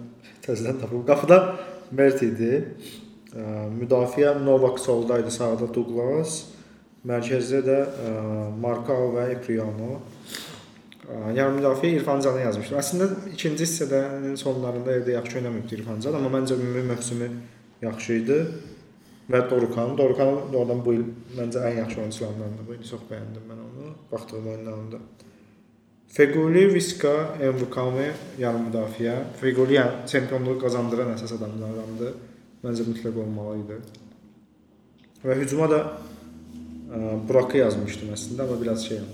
təzədən 0.46 0.78
tapım. 0.82 1.02
Qapıda 1.08 1.40
Mert 1.96 2.22
idi. 2.26 2.52
Ə, 3.32 3.66
Müdafiə 3.74 4.36
Novak 4.44 4.78
solda 4.82 5.18
idi, 5.22 5.32
sağda 5.34 5.68
Douglas. 5.74 6.42
Mərkəzdə 7.06 7.62
də 7.66 7.78
ə, 7.86 8.12
Markao 8.62 9.10
və 9.14 9.28
Epriano. 9.36 10.00
Ə, 11.06 11.34
Yəni 11.36 11.60
müdafiə 11.60 11.92
İrfan 12.00 12.22
Canı 12.24 12.42
yazmışdım. 12.42 12.78
Əslində 12.80 13.10
ikinci 13.30 13.62
hissənin 13.66 14.34
sonlarında 14.40 14.96
evdə 14.98 15.14
yaxşı 15.14 15.38
oynamayıbdı 15.40 15.78
İrfan 15.80 16.00
Can, 16.02 16.16
amma 16.18 16.32
məncə 16.38 16.56
ümumi 16.58 16.82
mövsümü 16.88 17.28
yaxşı 17.82 18.18
idi. 18.22 18.40
Və 19.30 19.40
Dorukan, 19.50 19.96
Dorukan 19.98 20.36
doğrudan 20.52 20.82
bu 20.86 20.92
il 20.94 21.06
məncə 21.34 21.62
ən 21.66 21.80
yaxşı 21.80 22.00
oyunçularındandır. 22.00 22.66
Bu 22.66 22.74
il 22.76 22.82
çox 22.86 23.06
bəyəndim 23.10 23.46
mən 23.50 23.62
onu 23.64 23.94
baxdığım 24.12 24.46
oyunlarında. 24.52 25.00
Feguli, 26.16 26.74
Viska, 26.74 27.14
Mbukame 27.54 28.12
yarım 28.38 28.68
müdafiə. 28.68 29.16
Feguli 29.40 29.78
yəni 29.78 30.06
çempionluğu 30.10 30.58
qazandıran 30.62 31.10
əsas 31.16 31.34
adamlardandır. 31.38 32.14
Məncə 32.62 32.86
mütləq 32.86 33.18
olmalı 33.24 33.58
idi. 33.64 33.80
Və 35.26 35.34
hücuma 35.42 35.66
da 35.70 35.80
Burakı 36.86 37.58
yazmışdım 37.58 38.12
əslində, 38.14 38.44
amma 38.44 38.58
biraz 38.60 38.84
şeyəm. 38.86 39.06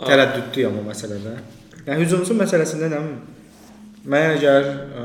Tərəddüdlüyəm 0.00 0.76
o 0.80 0.84
məsələdə. 0.88 1.38
Yəni 1.86 2.02
hücumçu 2.04 2.36
məsələsində 2.36 2.90
nə 2.92 3.00
Mənə 4.04 4.34
gəlir 4.36 4.66
ə, 4.68 5.04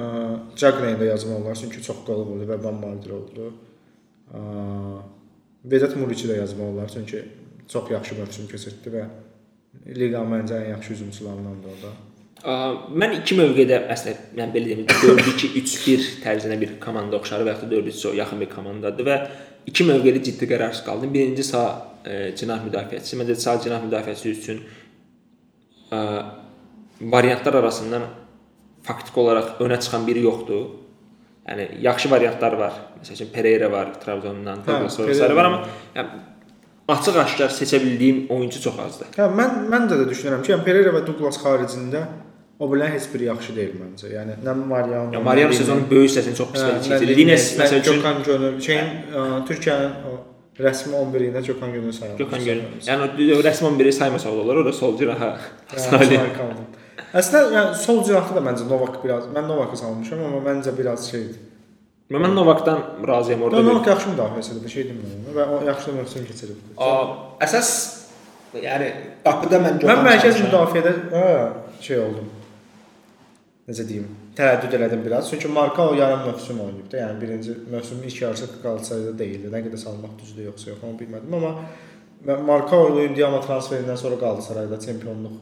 Cagney 0.59 0.97
də 0.99 1.05
yazmaq 1.07 1.37
olar, 1.39 1.55
çünki 1.55 1.79
çox 1.79 2.01
qol 2.03 2.25
oldu 2.25 2.43
və 2.49 2.57
Van 2.59 2.75
Mardir 2.81 3.13
oldu. 3.15 3.45
Vedat 5.71 5.95
Muriçi 5.95 6.27
də 6.27 6.41
yazmaq 6.41 6.73
olar, 6.73 6.91
çünki 6.91 7.23
çox 7.71 7.87
yaxşı 7.95 8.17
mövsüm 8.19 8.51
keçirtdi 8.51 8.91
və 8.97 9.05
liqa 9.95 10.25
məncə 10.27 10.59
ən 10.59 10.73
yaxşı 10.73 10.97
hücumçularındandır 10.97 11.71
o 11.71 11.79
da. 11.85 11.93
Ə, 11.95 12.08
Mən 12.39 13.17
iki 13.17 13.35
mövqedə 13.35 13.81
əslində 13.91 14.39
yəni 14.39 14.53
belə 14.53 14.69
deyim 14.69 14.83
4-2-3-1 14.87 16.05
tərzinə 16.23 16.55
bir 16.61 16.77
komanda 16.79 17.17
oxşar 17.17 17.43
və 17.43 17.51
yaxud 17.51 17.71
da 17.71 17.81
4-3 17.81 18.13
yaxın 18.15 18.39
bir 18.39 18.49
komandadır 18.53 19.07
və 19.09 19.17
iki 19.67 19.83
mövqedə 19.83 20.21
ciddi 20.23 20.47
qərarsız 20.47 20.85
qaldım. 20.85 21.11
Birinci 21.13 21.43
sağ 21.43 21.65
e, 22.05 22.19
cinah 22.39 22.63
müdafiəçisi. 22.63 23.19
Məncə 23.19 23.35
sağ 23.43 23.57
cinah 23.65 23.83
müdafiəçisi 23.83 24.31
üçün 24.31 24.61
ə, 25.91 25.99
variantlar 27.01 27.59
arasından 27.59 28.07
faktiki 28.87 29.19
olaraq 29.19 29.59
önə 29.65 29.81
çıxan 29.83 30.07
biri 30.07 30.23
yoxdur. 30.23 30.63
Yəni 31.49 31.67
yaxşı 31.83 32.11
variantlar 32.11 32.55
var. 32.61 32.79
Məsələn 33.01 33.33
Pereira 33.35 33.71
var 33.71 33.93
Trabzondan, 33.99 34.63
Douglas 34.67 34.97
Pereira 34.97 35.35
var, 35.35 35.51
amma 35.51 35.61
yəni 35.95 36.23
açıq-aşkar 36.95 37.51
seçə 37.53 37.83
bildiyim 37.83 38.25
oyunçu 38.29 38.61
çox 38.61 38.79
azdır. 38.85 39.13
Hə, 39.17 39.27
mən 39.35 39.63
mən 39.71 39.91
də, 39.91 39.99
də 40.01 40.09
düşünürəm 40.11 40.43
ki, 40.45 40.53
yəni 40.53 40.67
Pereira 40.67 40.93
və 40.95 41.03
Douglas 41.07 41.39
xaricində 41.41 42.05
o 42.59 42.67
bilən 42.71 42.91
heç 42.95 43.07
biri 43.13 43.29
yaxşı 43.29 43.55
deyil 43.55 43.75
məncə. 43.79 44.09
Yəni 44.13 44.39
nə 44.43 44.55
Mariano, 44.59 45.13
Yəni 45.15 45.23
Mariano 45.23 45.53
nə 45.53 45.59
sezonun 45.61 45.85
böyük 45.91 46.09
hissəsini 46.09 46.35
çox 46.39 46.51
pis 46.55 46.63
Hə, 46.65 46.73
keçirdi. 46.79 47.15
Lines 47.21 47.45
məsəl 47.59 47.83
üçün 47.83 47.99
Gökhan 48.01 48.23
Gönül, 48.27 48.57
şeyin 48.65 48.89
ə, 49.15 49.27
Türkiyənin 49.47 49.93
rəsmi 50.59 50.97
11-ində 50.99 51.43
Gökhan 51.45 51.71
Gönül 51.73 51.93
sayılır. 51.95 52.17
Gökhan 52.19 52.43
Gönül. 52.45 52.79
Yəni 52.87 53.37
o 53.37 53.43
rəsmi 53.47 53.71
11-i 53.71 53.93
saymasaq 53.99 54.41
olar, 54.43 54.59
o 54.63 54.65
da 54.65 54.73
sol 54.75 54.97
Salih. 54.99 55.45
Salih. 55.77 56.25
Əslində 57.09 57.45
yəni 57.55 57.77
sol 57.79 58.03
cinahda 58.05 58.35
da 58.35 58.41
məncə 58.49 58.67
Novak 58.69 58.99
biraz, 59.03 59.29
mən 59.33 59.47
Novakı 59.49 59.77
salmışam, 59.79 60.19
amma 60.27 60.41
məncə 60.49 60.75
biraz 60.77 61.07
şeydir. 61.09 61.39
Mən 62.11 62.35
Novakdan 62.35 62.81
razıyam 63.07 63.41
orada. 63.47 63.61
Novak 63.63 63.87
yaxşı 63.87 64.09
müdafiəçidir, 64.09 64.63
bir 64.65 64.73
şey 64.73 64.85
demirəm 64.89 65.37
və 65.37 65.45
o 65.53 65.61
yaxşı 65.65 65.93
mövsüm 65.95 66.25
keçirib. 66.27 66.59
Əsas 67.45 67.71
yəni 68.57 68.91
qapıda 69.25 69.61
mən 69.63 69.79
Mən 69.85 70.03
mərkəz 70.09 70.41
müdafiədə 70.43 70.93
hə, 71.13 71.31
şey 71.85 72.03
oldum. 72.03 72.29
Necə 73.69 73.85
deyim? 73.85 74.07
Tərəddüd 74.37 74.73
elədim 74.79 75.03
biraz. 75.05 75.29
Çünki 75.29 75.47
Marka 75.53 75.89
o 75.91 75.93
yarım 75.93 76.23
mövsüm 76.25 76.61
oynayıb 76.63 76.87
da. 76.91 76.97
Yəni 77.03 77.21
birinci 77.21 77.53
mövsümün 77.71 78.07
ilk 78.09 78.21
yarısı 78.21 78.47
qalsaydı 78.63 79.13
deyildi. 79.19 79.51
Nə 79.53 79.61
qədər 79.67 79.77
salmaq 79.77 80.15
düzdür 80.21 80.47
yoxsa 80.49 80.71
yox, 80.71 80.81
onu 80.87 80.97
bilmədim, 80.97 81.35
amma 81.37 82.39
Marka 82.47 82.79
Indiana 83.03 83.39
transferindən 83.45 83.97
sonra 83.97 84.17
Qalatasarayda 84.19 84.79
çempionluq 84.85 85.37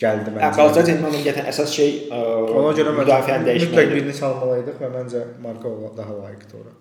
gəldi 0.00 0.32
məncə. 0.32 0.50
Qalacaq 0.56 0.88
Cemmanın 0.88 1.22
gətirən 1.28 1.52
əsas 1.52 1.76
şey 1.76 1.92
ə, 2.08 2.22
Ona 2.56 2.72
görə 2.78 2.96
mən 2.96 3.04
müdafiəni 3.04 3.54
mütləq 3.66 3.92
birini 3.92 4.16
salmalıydıq 4.16 4.80
və 4.82 4.90
məncə 4.96 5.22
Marka 5.44 5.76
daha 6.00 6.18
layiqdir 6.22 6.58
ora. 6.62 6.74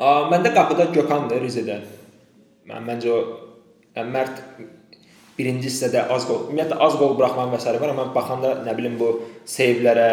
A, 0.00 0.10
Məndə 0.32 0.54
qapıda 0.56 0.88
Gökhandır 0.96 1.44
Rizedən. 1.44 1.86
Mən 2.72 2.88
məncə 2.88 3.12
o 3.14 3.20
yəni 3.94 4.16
Mərd 4.16 4.44
birinci 5.40 5.70
hissədə 5.70 6.04
az 6.12 6.26
qol, 6.28 6.46
ümumiyyətlə 6.50 6.76
az 6.84 6.96
qol 7.00 7.16
buraxmağın 7.18 7.54
məsələ 7.54 7.80
var, 7.80 7.94
amma 7.94 8.10
baxanda 8.14 8.58
nə 8.66 8.74
bilim 8.76 8.98
bu 9.00 9.14
seyvlərə, 9.48 10.10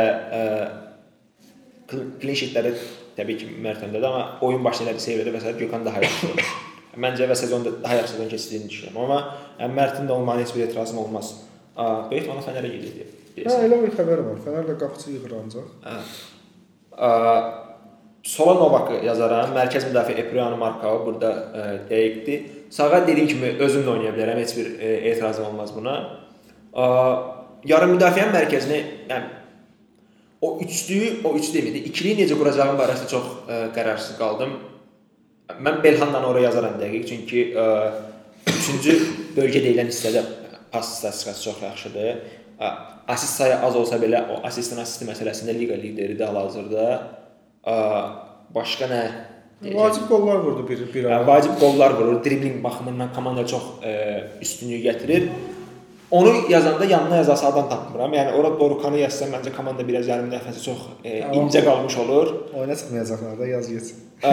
clean 1.92 2.40
sheetlərə 2.40 2.72
təbii 3.18 3.38
ki 3.42 3.50
öndədir, 3.60 4.08
amma 4.08 4.24
oyun 4.46 4.64
başlayanda 4.66 5.04
seyvlərə 5.04 5.36
və 5.36 5.44
s. 5.44 5.54
Gökhan 5.60 5.86
daha 5.86 6.02
yaxşı 6.04 6.32
olur. 6.32 6.50
Məncə 7.04 7.28
və 7.30 7.36
sezonda 7.38 7.76
daha 7.84 8.00
yaxşı 8.00 8.16
sezon 8.16 8.32
keçirdiyini 8.32 8.72
düşünürəm. 8.72 8.98
Amma 9.04 9.20
yəni 9.60 9.78
Mərdin 9.78 10.10
də 10.10 10.16
olmağına 10.16 10.46
heç 10.46 10.56
bir 10.56 10.64
etirazım 10.66 10.98
olmaz. 11.04 11.34
A, 11.76 12.10
böyük 12.10 12.24
ehtimalla 12.24 12.46
Fənərə 12.46 12.72
gedir. 12.74 13.12
Hə, 13.38 13.58
elə 13.68 13.82
bir 13.84 13.94
xəbər 13.94 14.24
var. 14.26 14.40
Fənərlə 14.46 14.78
qapıçı 14.82 15.14
yığır 15.14 15.36
ancaq. 15.44 15.68
Ə, 16.98 17.12
Sola 18.28 18.56
Novakı 18.58 18.98
yazaram. 19.06 19.54
Mərkəz 19.56 19.86
müdafiə 19.92 20.18
Epriano 20.24 20.58
Markao 20.58 21.04
burada 21.06 21.34
ə, 21.36 21.68
dəqiqdir. 21.92 22.57
Sağa 22.70 23.08
dediyim 23.08 23.28
kimi 23.28 23.52
özüm 23.64 23.86
də 23.86 23.94
oynaya 23.96 24.14
bilərəm. 24.16 24.40
Heç 24.44 24.56
bir 24.58 24.70
ə, 24.76 24.94
etirazım 25.12 25.46
olmaz 25.50 25.74
buna. 25.76 25.96
Ə, 26.74 26.88
yarım 27.70 27.96
müdafiənin 27.96 28.34
mərkəzini, 28.36 28.80
yəni 29.12 29.30
o 30.42 30.58
üçlüyü, 30.64 31.14
o 31.28 31.36
üçlü 31.40 31.60
demidi. 31.60 31.86
İkiliyi 31.92 32.24
necə 32.24 32.40
quracağım 32.40 32.80
barəsində 32.80 33.12
çox 33.14 33.30
ə, 33.48 33.62
qərarsız 33.78 34.18
qaldım. 34.20 34.58
Mən 35.64 35.80
Belhandan 35.84 36.28
ora 36.28 36.44
yazaram 36.44 36.76
dəqiq, 36.82 37.08
çünki 37.14 37.48
ə, 37.56 37.70
üçüncü 38.52 39.00
bölgə 39.38 39.64
deyilən 39.64 39.90
hissədə 39.94 40.26
pas 40.74 40.98
statistikası 41.00 41.50
çox 41.50 41.64
yaxşıdır. 41.70 42.22
Ə, 42.60 42.76
Assist 43.08 43.38
sayı 43.40 43.56
az 43.64 43.76
olsa 43.80 43.96
belə 44.02 44.20
o 44.28 44.42
assistin 44.44 44.82
assisti 44.84 45.06
məsələsində 45.08 45.54
liqa 45.56 45.78
lideridir 45.80 46.28
hal-hazırda. 46.28 46.88
Başqa 48.52 48.90
nə? 48.92 49.00
Vacib 49.62 50.04
qollar 50.10 50.38
vurdu 50.46 50.68
bir 50.70 50.80
bir 50.94 51.04
Yəni, 51.04 51.14
ara. 51.16 51.28
vacib 51.28 51.56
qollar 51.60 51.92
vurur, 51.98 52.24
dribling 52.26 52.64
baxımından 52.64 53.14
komanda 53.14 53.48
çox 53.48 53.64
e, 53.84 54.24
üstünlük 54.42 54.86
gətirir. 54.86 55.24
Onu 56.12 56.34
yazanda 56.50 56.86
yanına 56.86 57.16
yazası 57.16 57.48
adam 57.48 57.70
tapmıram. 57.70 58.14
Yəni 58.14 58.32
ora 58.40 58.60
Dorukanı 58.60 58.98
yazsam 59.00 59.30
məncə 59.34 59.52
komanda 59.58 59.88
biraz 59.88 60.08
yarım 60.08 60.30
nəfəsi 60.32 60.62
çox 60.64 60.78
e, 61.04 61.20
incə 61.20 61.64
qalmış 61.66 61.98
olur. 61.98 62.28
Oyuna 62.60 62.76
çıxmayacaqlar 62.76 63.40
da 63.40 63.48
yaz 63.48 63.70
getsin. 63.70 63.98
E, 64.24 64.28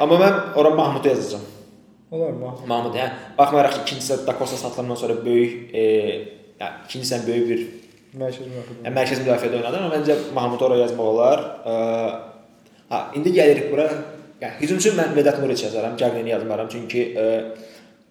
amma 0.00 0.14
mən 0.14 0.34
ora 0.56 0.70
Mahmudu 0.70 1.08
yazacağam. 1.08 1.44
Olar 2.10 2.30
mı? 2.30 2.54
Mahmud, 2.66 2.94
yəni 2.96 3.12
baxmayaraq 3.38 3.72
ki, 3.76 3.80
ikinci 3.86 4.02
hissədə 4.02 4.26
Dakosta 4.26 4.56
satılandan 4.56 4.94
sonra 4.94 5.14
böyük 5.24 5.74
e, 5.74 5.82
yəni 6.60 6.74
ikinci 6.88 7.04
hissə 7.06 7.20
böyük 7.26 7.46
bir 7.48 7.62
Mərkəz 8.20 8.48
müdafiə. 8.48 8.74
yəni, 8.82 8.94
mərkəz 8.98 9.22
müdafiədə 9.22 9.60
oynadı, 9.60 9.78
amma 9.78 9.94
məncə 9.94 10.16
Mahmud 10.34 10.60
ora 10.66 10.76
yazmaq 10.82 11.06
olar. 11.14 11.44
E, 11.64 11.72
ha, 12.90 12.98
indi 13.16 13.32
gəlirik 13.38 13.70
bura 13.72 13.86
yəni 14.42 14.58
hücumçu 14.60 14.94
mən 14.98 15.14
Vedat 15.16 15.38
Muriç 15.42 15.62
yazaram, 15.68 15.96
Cagney'i 15.96 16.34
yazmaram 16.34 16.68
çünki 16.72 17.04
ə, 17.14 17.26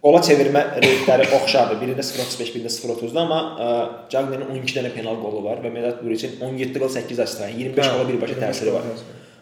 qola 0.01 0.21
çevirmə 0.25 0.63
reytləri 0.81 1.27
oxşardır. 1.37 1.77
Birində 1.81 2.05
0.35, 2.05 2.53
birində 2.55 2.71
0.30-da, 2.73 3.25
amma 3.25 3.41
Cagney'in 4.13 4.47
12 4.47 4.79
dənə 4.79 4.93
penal 4.95 5.19
qolu 5.21 5.43
var 5.45 5.61
və 5.63 5.73
Vedat 5.75 6.01
Muriçin 6.05 6.39
17 6.39 6.79
qol 6.81 6.89
8 6.95 7.21
assist 7.25 7.43
var. 7.43 7.53
25 7.57 7.91
qola 7.93 8.07
birbaşa 8.09 8.39
təsiri 8.41 8.73
var. 8.73 8.89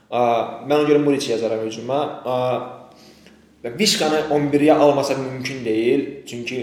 Ə, 0.10 0.26
mən 0.66 0.76
ona 0.82 0.90
görə 0.90 1.06
Muriç 1.06 1.30
yazaram 1.32 1.64
hücuma. 1.68 2.02
Və 3.64 3.74
Vişkanı 3.76 4.28
11-yə 4.32 4.78
almasa 4.80 5.18
mümkün 5.20 5.66
deyil, 5.66 6.06
çünki 6.28 6.60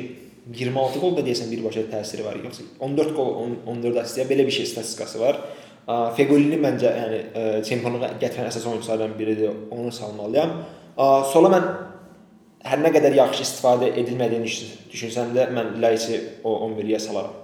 26 0.55 1.01
qol 1.03 1.17
da 1.19 1.25
deyəsən 1.27 1.51
birbaşa 1.53 1.85
təsiri 1.91 2.25
var. 2.25 2.39
Yoxsa 2.45 2.65
14 2.81 3.15
qol 3.17 3.33
14 3.67 3.99
assist 4.03 4.31
belə 4.31 4.47
bir 4.47 4.55
şey 4.55 4.67
statistikası 4.73 5.21
var. 5.21 5.41
Fegolini 5.87 6.59
məncə 6.59 6.93
yəni 7.01 7.19
çempionluğa 7.67 8.17
gətirən 8.19 8.49
əsas 8.51 8.65
oyunçulardan 8.67 9.13
biridir. 9.19 9.53
Onu 9.71 9.93
salmalıyam. 9.95 10.57
Sola 11.33 11.53
mən 11.53 11.67
hər 12.67 12.83
nə 12.83 12.91
qədər 12.95 13.15
yaxşı 13.21 13.45
istifadə 13.47 13.93
edilmədiyini 14.01 14.71
düşünsəm 14.93 15.35
də 15.37 15.51
mən 15.55 15.77
Laiçi 15.83 16.19
o 16.45 16.57
11-yə 16.67 16.99
salaram. 17.03 17.37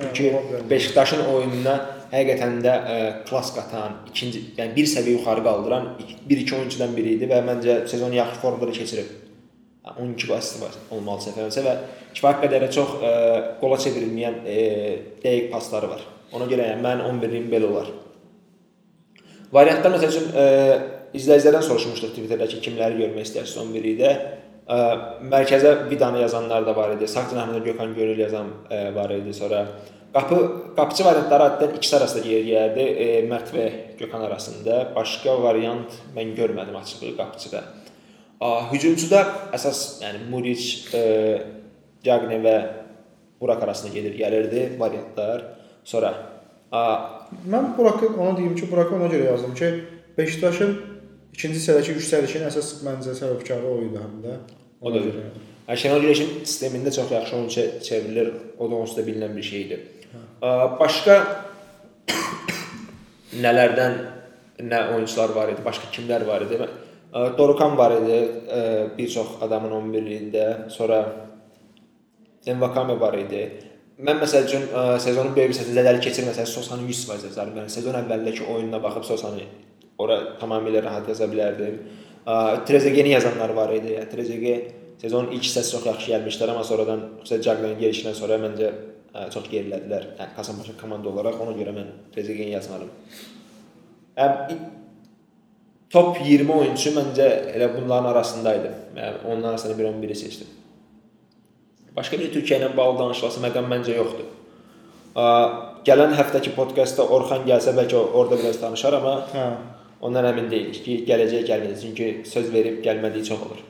Çünki 0.00 0.68
Beşiktaşın 0.70 1.24
oyununa 1.26 1.74
həqiqətən 2.12 2.60
də 2.64 2.74
ə, 2.74 2.98
klass 3.26 3.50
qatan, 3.54 3.98
ikinci, 4.10 4.42
yəni 4.58 4.74
bir 4.76 4.86
səviyyə 4.90 5.18
yuxarı 5.18 5.42
qaldıran 5.44 5.88
1-2 6.30 6.54
oyunçudan 6.58 6.94
biri 6.96 7.16
idi 7.18 7.28
və 7.30 7.42
məncə 7.46 7.76
sezonu 7.90 8.18
yaxşı 8.18 8.40
formada 8.42 8.72
keçirib. 8.78 9.10
12 9.90 10.26
gol 10.28 10.36
asisti 10.36 10.60
var 10.62 10.74
olmalı 10.94 11.24
səfərimizə 11.24 11.62
və 11.64 11.74
kifayət 12.14 12.42
qədər 12.44 12.66
çox 12.74 12.96
ə, 13.00 13.12
qola 13.62 13.78
çevrilməyən 13.82 14.40
ə, 14.44 14.56
dəqiq 15.24 15.50
pasları 15.52 15.90
var. 15.90 16.06
Ona 16.36 16.46
görə 16.50 16.70
yəni 16.70 16.84
mən 16.84 17.04
11-liyim 17.08 17.48
belə 17.52 17.70
olar. 17.70 17.90
Variantlar 19.52 19.96
məsəl 19.96 20.12
üçün 20.12 20.28
ə, 20.30 20.44
izləyicilərdən 21.18 21.64
soruşmuşduq 21.66 22.12
Twitterdə 22.14 22.46
ki, 22.52 22.60
kimləri 22.68 23.00
görmək 23.02 23.26
istəyirsiniz 23.28 23.64
11-likdə. 23.64 24.12
Mərkəzə 25.26 25.72
Vidanı 25.90 26.20
yazanlar 26.22 26.66
da 26.66 26.76
var 26.76 26.92
idi. 26.94 27.08
Sağ 27.08 27.24
cinahında 27.30 27.58
Gökhan 27.64 27.94
Görül 27.94 28.18
yazan 28.22 28.52
ə, 28.70 28.94
var 28.94 29.10
idi. 29.10 29.34
Sonra 29.34 29.64
qapı 30.14 30.38
qapıçı 30.76 31.04
variantları 31.04 31.48
adətən 31.48 31.76
ikisi 31.76 31.96
arasında 31.96 32.28
yer 32.28 32.44
yerdi. 32.46 32.80
E, 32.80 33.08
Mərd 33.30 33.50
və 33.54 33.66
Gökhan 33.98 34.22
arasında. 34.28 34.80
Başqa 34.94 35.34
variant 35.42 35.96
mən 36.16 36.34
görmədim 36.38 36.76
açığı 36.78 37.16
qapıçıda. 37.18 37.64
Hücumçuda 38.70 39.24
əsas 39.58 40.00
yəni 40.04 40.22
Muric, 40.30 40.68
e, 40.94 41.02
Cagne 42.04 42.38
və 42.40 42.56
Burak 43.40 43.62
arasında 43.62 43.92
gedir, 43.94 44.14
gəlirdi 44.18 44.78
variantlar. 44.80 45.42
Sonra 45.84 46.14
a, 46.72 46.82
mən 47.50 47.76
Burakı 47.78 48.08
ona 48.16 48.36
deyim 48.36 48.56
ki, 48.56 48.70
Burakı 48.70 48.94
ona 48.96 49.06
görə 49.12 49.24
yazdım 49.24 49.54
ki, 49.54 49.70
Beşiktaşın 50.18 50.74
ikinci 51.34 51.58
hissədəki 51.58 51.94
yüksəlişin 51.96 52.44
əsas 52.48 52.72
məncə 52.84 53.14
səbəbkarı 53.16 53.70
o 53.70 53.78
idi 53.86 54.00
həm 54.00 54.18
də. 54.24 54.34
O 54.80 54.92
da 54.94 55.00
görə. 55.04 55.22
Şenol 55.76 56.02
Güneşin 56.02 56.30
sistemində 56.42 56.90
çox 56.92 57.10
yaxşı 57.12 57.36
oyunçu 57.36 57.62
çevrilir. 57.82 58.32
O 58.58 58.70
da 58.70 58.74
onsuz 58.74 58.96
da 58.96 59.04
bilinən 59.06 59.36
bir 59.36 59.46
şeydir. 59.46 59.84
Hə. 60.12 60.54
Başqa 60.80 61.16
nələrdən 63.38 63.98
nə 64.66 64.80
oyunçular 64.94 65.34
var 65.36 65.52
idi, 65.52 65.62
başqa 65.64 65.92
kimlər 65.94 66.26
var 66.26 66.42
idi? 66.46 66.58
Dorukan 67.38 67.78
var 67.78 67.94
idi, 68.00 68.18
bir 68.98 69.08
çox 69.08 69.38
adamın 69.42 69.72
11-liyində. 69.78 70.70
Sonra 70.70 71.00
Envakame 72.46 73.00
var 73.00 73.14
idi. 73.18 73.42
Mən 74.00 74.16
məsəl 74.22 74.46
üçün 74.46 74.62
sezonun 75.02 75.34
böyük 75.36 75.52
hissəsini 75.52 75.76
zədəli 75.76 76.00
keçirməsəm 76.04 76.46
Sosanı 76.48 76.86
100% 76.88 77.26
yazardım. 77.28 77.58
Yəni 77.60 77.72
sezon 77.74 77.98
əvvəlindəki 77.98 78.46
oyununa 78.48 78.80
baxıb 78.80 79.04
Sosanı 79.04 79.44
ora 80.00 80.16
tamamilə 80.40 80.80
rahat 80.84 81.08
yaza 81.10 81.26
bilərdim. 81.28 81.74
Trezeguet-ni 82.68 83.12
yazanlar 83.12 83.52
var 83.56 83.74
idi. 83.76 83.96
Yəni 83.98 84.08
Trezeguet 84.12 84.70
sezonun 85.02 85.34
ilk 85.36 85.44
hissəsi 85.44 85.74
çox 85.74 85.84
yaxşı 85.90 86.14
gəlmişlər, 86.14 86.52
amma 86.52 86.64
sonradan 86.64 87.02
xüsusilə 87.20 87.44
Jaglan 87.44 87.76
gəlişindən 87.80 88.16
sonra 88.16 88.38
məncə 88.40 88.70
çox 89.34 89.50
gerilədilər. 89.52 90.06
Yəni 90.20 90.36
Kasımpaşa 90.38 90.76
komanda 90.80 91.12
olaraq 91.12 91.40
ona 91.44 91.56
görə 91.58 91.74
mən 91.76 91.90
Trezeguet-ni 92.14 92.54
yazmadım. 92.54 92.92
Yəni 94.16 94.58
top 95.92 96.22
20 96.24 96.56
oyunçu 96.56 96.94
məncə 96.96 97.28
elə 97.52 97.68
bunların 97.76 98.14
arasındaydı. 98.14 98.72
Yəni 98.96 99.22
onların 99.26 99.50
arasında 99.56 99.78
bir 99.78 99.92
11-i 99.92 100.18
seçdim. 100.24 100.56
Başqa 101.96 102.18
bir 102.20 102.30
Türkiyə 102.34 102.60
ilə 102.60 102.70
bağlı 102.76 102.98
danışılası 102.98 103.42
məqam 103.42 103.66
məncə 103.70 103.96
yoxdur. 103.96 104.28
Gələn 105.86 106.14
həftəki 106.14 106.52
podkastda 106.54 107.06
Orxan 107.16 107.42
gəlsə 107.48 107.74
bəlkə 107.74 107.98
orada 107.98 108.38
biraz 108.38 108.60
danışar, 108.62 108.94
amma 109.00 109.16
hə. 109.32 109.46
ondan 110.06 110.28
əmin 110.30 110.46
deyilik 110.52 110.78
ki, 110.84 110.96
gələcək 111.08 111.46
gəlməyəcək. 111.48 111.82
Çünki 111.82 112.30
söz 112.30 112.52
verib 112.54 112.78
gəlmədiyi 112.84 113.26
çox 113.32 113.42
olur. 113.48 113.64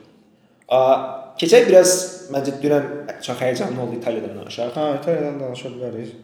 Keçək 1.41 1.67
biraz 1.71 1.93
məncə 2.35 2.57
dünən 2.61 2.89
çox 3.25 3.41
həyəcanlı 3.41 3.85
oldu 3.85 3.97
İtaliyadan 3.97 4.37
danışaq. 4.43 4.73
Hə, 4.77 4.87
İtaliyadan 5.01 5.39
danışa 5.41 5.73
bilərik. 5.73 6.15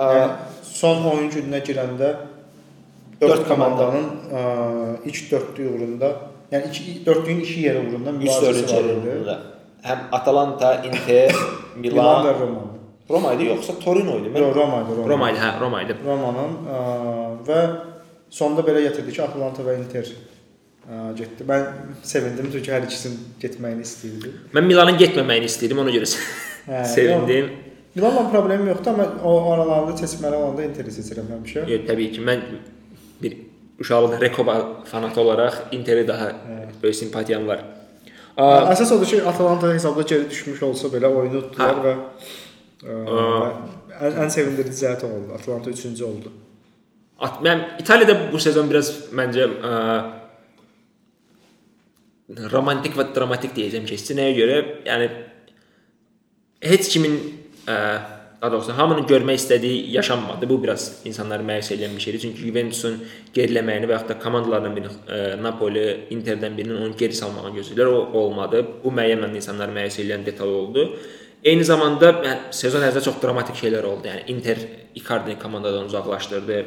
Yəni, 0.00 0.28
son 0.64 1.04
oyun 1.10 1.30
gününə 1.34 1.60
girəndə 1.66 2.12
4 3.20 3.48
komandanın 3.48 4.06
ə, 4.32 4.44
ilk 5.04 5.26
4-lük 5.30 5.74
uğrunda, 5.74 6.14
yəni 6.54 6.70
2 6.72 6.94
4-lüyün 7.06 7.42
2 7.44 7.60
yeri 7.66 7.82
uğrunda 7.84 8.14
mübarizəsi 8.16 8.72
var 8.72 8.88
idi 8.94 9.36
həm 9.86 10.04
Atalanta, 10.18 10.74
Inter, 10.88 11.32
Milan, 11.82 11.96
Milan 11.96 12.26
və 12.26 12.34
Roma. 12.40 12.66
Roma 13.12 13.32
idi 13.36 13.48
yoxsa 13.50 13.74
Torino 13.82 14.18
idi? 14.20 14.30
Yox, 14.38 14.54
Roma 14.56 14.82
idi, 14.84 14.94
Roma. 14.96 15.08
Roma 15.12 15.30
idi, 15.32 15.40
hə, 15.42 15.50
Roma 15.60 15.80
idi. 15.84 15.96
Romanın 16.06 16.52
ə, 16.74 16.82
və 17.48 17.58
sonda 18.32 18.64
belə 18.66 18.84
gətirdi 18.86 19.12
ki, 19.16 19.22
Atalanta 19.24 19.64
və 19.66 19.74
Inter 19.80 20.06
ə, 20.06 21.00
getdi. 21.18 21.46
Mən 21.48 21.66
sevindim 22.06 22.48
çünki 22.54 22.72
hər 22.72 22.86
ikisinin 22.86 23.18
getməyini 23.42 23.84
istəyirdim. 23.88 24.38
Mən 24.56 24.68
Milanın 24.70 25.00
getməməyini 25.02 25.50
istəyirdim, 25.50 25.82
ona 25.82 25.94
görə 25.94 26.08
hə, 26.70 26.84
sevindim. 26.96 27.50
Yox. 27.50 27.68
Milanla 27.92 28.22
problemim 28.32 28.70
yoxdur, 28.70 28.94
amma 28.94 29.04
o 29.28 29.52
aralarda 29.52 29.92
seçməli 30.00 30.38
olanda 30.38 30.64
Interi 30.64 30.94
seçirəm 30.94 31.26
həmişə. 31.34 31.66
Yox, 31.68 31.82
təbii 31.90 32.14
ki, 32.14 32.22
mən 32.24 32.46
bir 33.20 33.36
uşaqlıq 33.82 34.20
Rekoba 34.22 34.54
fanatı 34.88 35.20
olaraq 35.20 35.58
Interi 35.76 36.06
daha 36.08 36.30
hə. 36.32 36.56
böyük 36.82 36.96
simpatiyam 36.96 37.44
var. 37.50 37.66
Əsas 38.36 38.92
odur 38.94 39.08
ki, 39.08 39.20
Atalanta 39.28 39.72
hesabda 39.74 40.02
geri 40.08 40.30
düşmüş 40.30 40.62
olsa 40.62 40.88
belə 40.92 41.10
oyunu 41.12 41.42
tutdular 41.50 41.82
və, 41.84 41.92
və 42.86 43.26
ən, 44.00 44.16
ən 44.24 44.32
sevindirici 44.32 44.84
cəhət 44.84 45.04
oldu. 45.08 45.34
Atalanta 45.36 45.70
3-cü 45.70 46.04
oldu. 46.06 46.32
At, 47.22 47.42
mən 47.44 47.60
İtaliyada 47.82 48.32
bu 48.32 48.40
sezon 48.40 48.70
biraz 48.70 48.88
məncə 49.14 49.44
ə, 49.52 49.74
romantik 52.54 52.96
və 52.96 53.10
dramatik 53.14 53.52
deyəcəm 53.58 53.84
keçdi. 53.90 54.16
Nəyə 54.16 54.32
görə? 54.38 54.56
Yəni 54.88 55.10
heç 56.72 56.88
kimin 56.94 57.20
ə, 57.68 57.76
daha 58.42 58.52
doğrusu 58.52 58.72
hamının 58.78 59.06
görmək 59.06 59.38
istədiyi 59.38 59.90
yaşanmadı. 59.90 60.48
Bu 60.50 60.56
biraz 60.62 61.02
insanları 61.04 61.42
məyus 61.46 61.70
edən 61.70 61.94
bir 61.96 62.02
şeydir. 62.02 62.20
Çünki 62.24 62.42
Juventusun 62.42 62.96
geriləməyini 63.36 63.86
və 63.86 63.94
ya 63.94 64.08
da 64.08 64.18
komandalardan 64.18 64.74
birinin 64.76 64.96
e, 65.08 65.42
Napoli, 65.42 65.84
Interdən 66.10 66.56
birinin 66.56 66.80
onu 66.82 66.96
geri 66.98 67.14
salmağını 67.14 67.54
gözləyirlər. 67.58 67.86
O 67.86 68.24
olmadı. 68.24 68.64
Bu 68.84 68.90
müəyyən 68.90 69.22
məndə 69.22 69.38
insanları 69.38 69.76
məyus 69.76 70.00
edən 70.02 70.26
detal 70.26 70.50
oldu. 70.50 70.88
Eyni 71.44 71.64
zamanda 71.64 72.10
yəni, 72.16 72.50
sezon 72.50 72.82
ərzində 72.82 73.04
çox 73.06 73.22
dramatik 73.22 73.62
şeylər 73.62 73.86
oldu. 73.86 74.10
Yəni 74.10 74.26
Inter 74.34 74.58
Icardi 74.98 75.38
komandadan 75.38 75.86
uzaqlaşdırdı. 75.86 76.64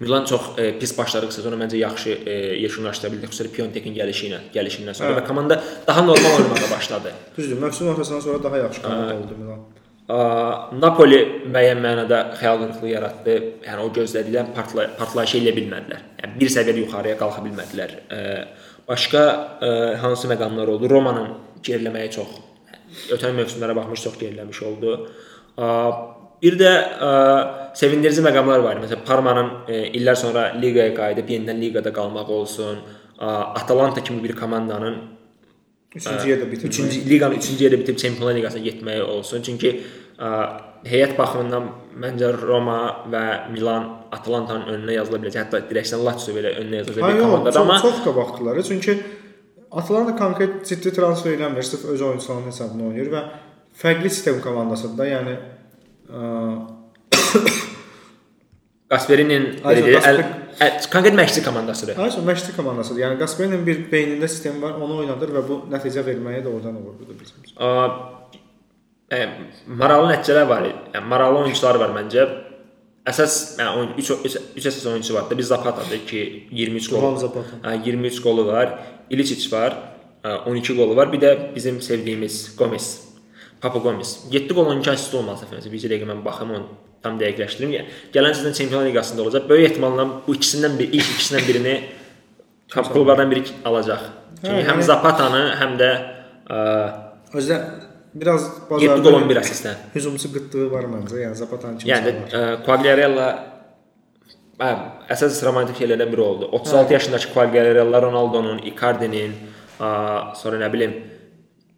Milan 0.00 0.24
çox 0.24 0.50
e, 0.58 0.72
pis 0.80 0.98
başladı 0.98 1.30
sezonu 1.32 1.62
məncə 1.62 1.78
yaxşı 1.78 2.18
e, 2.26 2.32
yekunlaşdıra 2.66 3.12
bildi. 3.14 3.30
Xüsusilə 3.30 3.54
Piontekin 3.54 3.94
gəlişi 3.94 4.32
ilə, 4.32 4.42
gəlişindən 4.58 4.98
sonra 4.98 5.14
hə. 5.14 5.22
və 5.22 5.26
komanda 5.30 5.62
daha 5.86 6.02
normal 6.02 6.38
oynamağa 6.42 6.70
başladı. 6.74 7.14
Düzdür, 7.38 7.58
mövsüm 7.58 7.88
ortasından 7.88 8.20
sonra 8.20 8.42
daha 8.42 8.56
yaxşı 8.66 8.82
komanda 8.82 9.14
oldu 9.14 9.38
Milan. 9.38 9.66
Napoli 10.06 11.18
müəyyən 11.50 11.80
mənada 11.82 12.18
xəyal 12.38 12.60
qırıqlığı 12.60 12.90
yaratdı. 12.92 13.32
Yəni 13.66 13.82
o 13.82 13.88
gözlədilən 13.96 14.52
partlay 14.54 14.86
partlayış 14.98 15.34
elə 15.40 15.54
bilmədilər. 15.56 16.04
Yəni 16.22 16.38
bir 16.40 16.52
səviyyə 16.54 16.84
yuxarıya 16.84 17.16
qalxa 17.18 17.42
bilmədilər. 17.42 17.96
Başqa 18.86 19.22
hansı 20.02 20.30
məqamlar 20.30 20.70
oldu? 20.70 20.90
Romanın 20.90 21.32
geriləməyi 21.66 22.12
çox 22.14 22.36
ötən 23.16 23.34
mövsümlərə 23.34 23.74
baxmış 23.74 24.04
çox 24.06 24.14
geriləmiş 24.20 24.62
oldu. 24.68 24.94
Bir 26.42 26.54
də 26.60 26.72
sevindirici 27.74 28.22
məqamlar 28.22 28.62
var. 28.62 28.78
Məsələn, 28.84 29.02
Parmanın 29.08 29.50
illər 29.66 30.14
sonra 30.22 30.52
liqaya 30.54 30.94
qayıdıb 30.94 31.34
yenidən 31.34 31.58
liqada 31.64 31.90
qalmaq 31.96 32.30
olsun. 32.30 32.78
Atalanta 33.18 34.04
kimi 34.04 34.22
bir 34.22 34.36
komandanın 34.38 35.15
3-cü 35.96 36.30
yerdə 36.30 36.48
bitib. 36.50 36.70
3-cü 36.72 37.02
liqanın 37.10 37.40
3-cü 37.40 37.66
yerdə 37.66 37.80
bitib 37.82 37.98
Çempionlar 38.02 38.36
Liqasına 38.38 38.62
getməyi 38.64 39.02
olsun. 39.02 39.42
Çünki 39.46 39.72
ə, 40.18 40.30
heyət 40.86 41.16
baxımından 41.18 41.68
məncə 42.02 42.32
Roma 42.40 42.78
və 43.12 43.24
Milan 43.54 43.88
Atalantanın 44.14 44.70
önünə 44.74 44.96
yazıla 44.98 45.20
biləcək. 45.24 45.46
Hətta 45.46 45.62
direksiyon 45.70 46.04
Lazio 46.06 46.36
belə 46.36 46.54
önünə 46.60 46.82
yazılacaq 46.82 47.14
bir 47.14 47.22
komandadır, 47.24 47.60
amma 47.60 47.80
çox 47.82 48.04
da 48.06 48.16
vaxtları. 48.16 48.62
Çünki 48.70 48.96
Atalanta 49.70 50.16
konkret 50.16 50.66
ciddi 50.66 50.92
transfer 50.94 51.34
eləmir, 51.34 51.62
sırf 51.62 51.84
öz 51.84 52.02
oyunçularının 52.02 52.46
hesabına 52.46 52.88
oynayır 52.88 53.12
və 53.12 53.22
fərqli 53.82 54.10
sistem 54.10 54.40
komandasıdır. 54.40 55.10
Yəni 55.10 55.36
Gasperinin 58.90 59.56
ə, 59.66 60.16
konkret 60.92 61.14
məşqçi 61.14 61.44
komandasıdır. 61.44 61.98
Ayso 61.98 62.20
məşqçi 62.20 62.56
komandasıdır. 62.56 63.00
Yəni 63.04 63.18
Qasperinin 63.20 63.66
bir 63.66 63.82
beynində 63.92 64.28
sistem 64.28 64.60
var, 64.62 64.76
onu 64.80 64.98
oynadır 65.02 65.32
və 65.36 65.42
bu 65.48 65.58
nəticə 65.72 66.04
verməyə 66.06 66.44
də 66.44 66.52
oradan 66.52 66.76
olur 66.80 66.94
bu 67.00 67.08
da 67.08 67.16
bizim. 67.20 67.42
üçün. 67.44 67.56
Ə, 67.56 69.16
ə, 69.16 69.20
maraqlı 69.66 70.12
nəticələr 70.14 70.48
var. 70.48 70.68
Yəni 70.94 71.06
maraqlı 71.12 71.42
oyunçular 71.44 71.80
var 71.82 71.96
məncə. 71.98 72.28
Əsas 73.06 73.34
yəni 73.60 73.70
oyun 73.78 73.92
3 74.02 74.14
3 74.30 74.38
3 74.56 74.70
əsas 74.72 74.86
oyunçu 74.92 75.14
var 75.14 75.28
da. 75.30 75.38
Bir 75.38 75.46
Zapata-dır 75.46 76.06
ki, 76.06 76.22
23 76.50 76.90
gol. 76.90 77.00
Duvan 77.02 77.20
Zapata. 77.20 77.60
Hə, 77.62 77.76
23 77.86 78.22
qolu 78.22 78.46
var. 78.46 78.78
İliçiç 79.10 79.52
var. 79.52 79.76
ə, 80.24 80.38
12 80.50 80.76
qolu 80.76 80.96
var. 80.96 81.12
Bir 81.12 81.20
də 81.20 81.34
bizim 81.54 81.82
sevdiyimiz 81.82 82.56
Gomes. 82.58 82.88
Papa 83.66 83.78
Gomes. 83.84 84.10
7 84.30 84.54
qol 84.54 84.66
12 84.72 84.90
assist 84.94 85.14
olmalı 85.18 85.42
səfərimizə. 85.42 85.72
Bir 85.72 85.82
dəqiqə 85.90 86.08
mən 86.10 86.20
baxım 86.24 86.50
onu 86.56 86.66
tam 87.04 87.18
dəqiqləşdirim. 87.20 87.72
Yəni, 87.76 87.86
gələn 88.14 88.34
sezon 88.38 88.52
Çempionlar 88.58 88.86
Liqasında 88.90 89.22
olacaq. 89.22 89.48
Böyük 89.48 89.70
ehtimalla 89.70 90.06
bu 90.26 90.34
ikisindən 90.34 90.78
bir 90.78 90.92
ilk 90.92 91.08
ikisindən 91.16 91.48
birini 91.48 91.74
klublardan 92.92 93.30
biri 93.30 93.42
alacaq. 93.64 94.06
Çünki 94.40 94.52
Hə, 94.52 94.62
həm 94.68 94.78
yəni- 94.80 94.88
Zapata-nı, 94.90 95.42
həm 95.62 95.76
də 95.80 95.90
ə, 96.50 96.58
Özdə 97.36 97.56
biraz 98.14 98.44
7 98.80 99.02
qol 99.04 99.14
11 99.22 99.36
assistlə. 99.42 99.74
hücumçu 99.94 100.28
qıtlığı 100.34 100.70
var 100.72 100.84
məncə. 100.92 101.20
Yəni 101.24 101.34
Zapatan 101.38 101.78
kimi. 101.78 101.90
Yəni 101.92 102.12
ə, 102.32 102.42
Quagliarella 102.66 103.26
hə, 104.60 104.70
əsas 105.14 105.38
romantik 105.46 105.76
şeylərdən 105.80 106.10
biri 106.12 106.20
oldu. 106.24 106.48
36 106.52 106.92
yaşındakı 106.96 107.32
Quagliarella 107.34 108.02
Ronaldo'nun, 108.02 108.58
Icardi'nin, 108.72 109.34
ə, 109.80 109.90
sonra 110.42 110.58
nə 110.64 110.72
bilim 110.72 110.94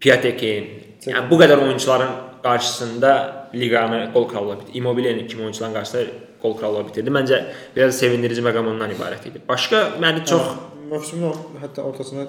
Piatek'in, 0.00 0.68
yəni 1.06 1.30
bu 1.30 1.36
qədər 1.42 1.62
oyunçuların 1.64 2.12
qarşısında 2.42 3.10
liqanı 3.54 4.00
qol 4.14 4.28
krallığı 4.28 4.56
bitirdi. 4.60 4.78
Immobile'nin 4.78 5.26
kimi 5.28 5.42
oyunçuların 5.42 5.74
qarşısında 5.74 6.04
qol 6.42 6.56
krallığı 6.58 6.86
bitirdi. 6.88 7.10
Məncə 7.10 7.38
biraz 7.76 7.98
sevindirici 7.98 8.42
məqam 8.42 8.66
ondan 8.72 8.90
ibarət 8.90 9.28
idi. 9.30 9.38
Başqa 9.48 9.76
məni 10.02 10.24
çox 10.26 10.42
mövsümün 10.90 11.30
or- 11.30 11.58
hətta 11.64 11.80
ortasına 11.82 12.24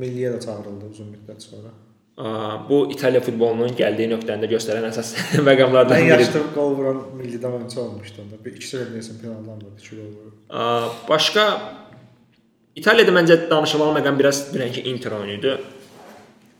milliyə 0.00 0.34
də 0.34 0.40
çağırıldı 0.46 0.84
uzun 0.92 1.06
müddət 1.14 1.40
sonra. 1.50 1.70
ə, 2.18 2.24
bu 2.68 2.76
İtaliya 2.94 3.20
futbolunun 3.20 3.72
gəldiyi 3.80 4.06
nöqtəndə 4.12 4.46
göstərən 4.52 4.84
əsas 4.90 5.08
məqamlardan 5.48 5.96
Ən 5.96 6.04
biridir. 6.04 6.20
yaşlı 6.26 6.42
qol 6.54 6.76
vuran 6.78 7.00
millidən 7.20 7.52
oyunçu 7.56 7.80
olmuşdu 7.80 8.22
onda. 8.22 8.36
Bir 8.44 8.52
ikisi 8.56 8.76
də 8.76 8.84
deyəsən 8.92 9.16
penaldan 9.22 9.56
vurdu, 9.64 9.78
2 9.80 9.96
gol 9.96 10.10
vurdu. 10.18 10.92
Başqa 11.08 11.46
İtaliyada 12.76 13.12
məncə 13.18 13.36
danışılan 13.50 13.92
məqam 13.98 14.18
biraz 14.18 14.38
dünənki 14.54 14.80
Inter 14.90 15.12
oyunu 15.12 15.32
idi. 15.32 15.56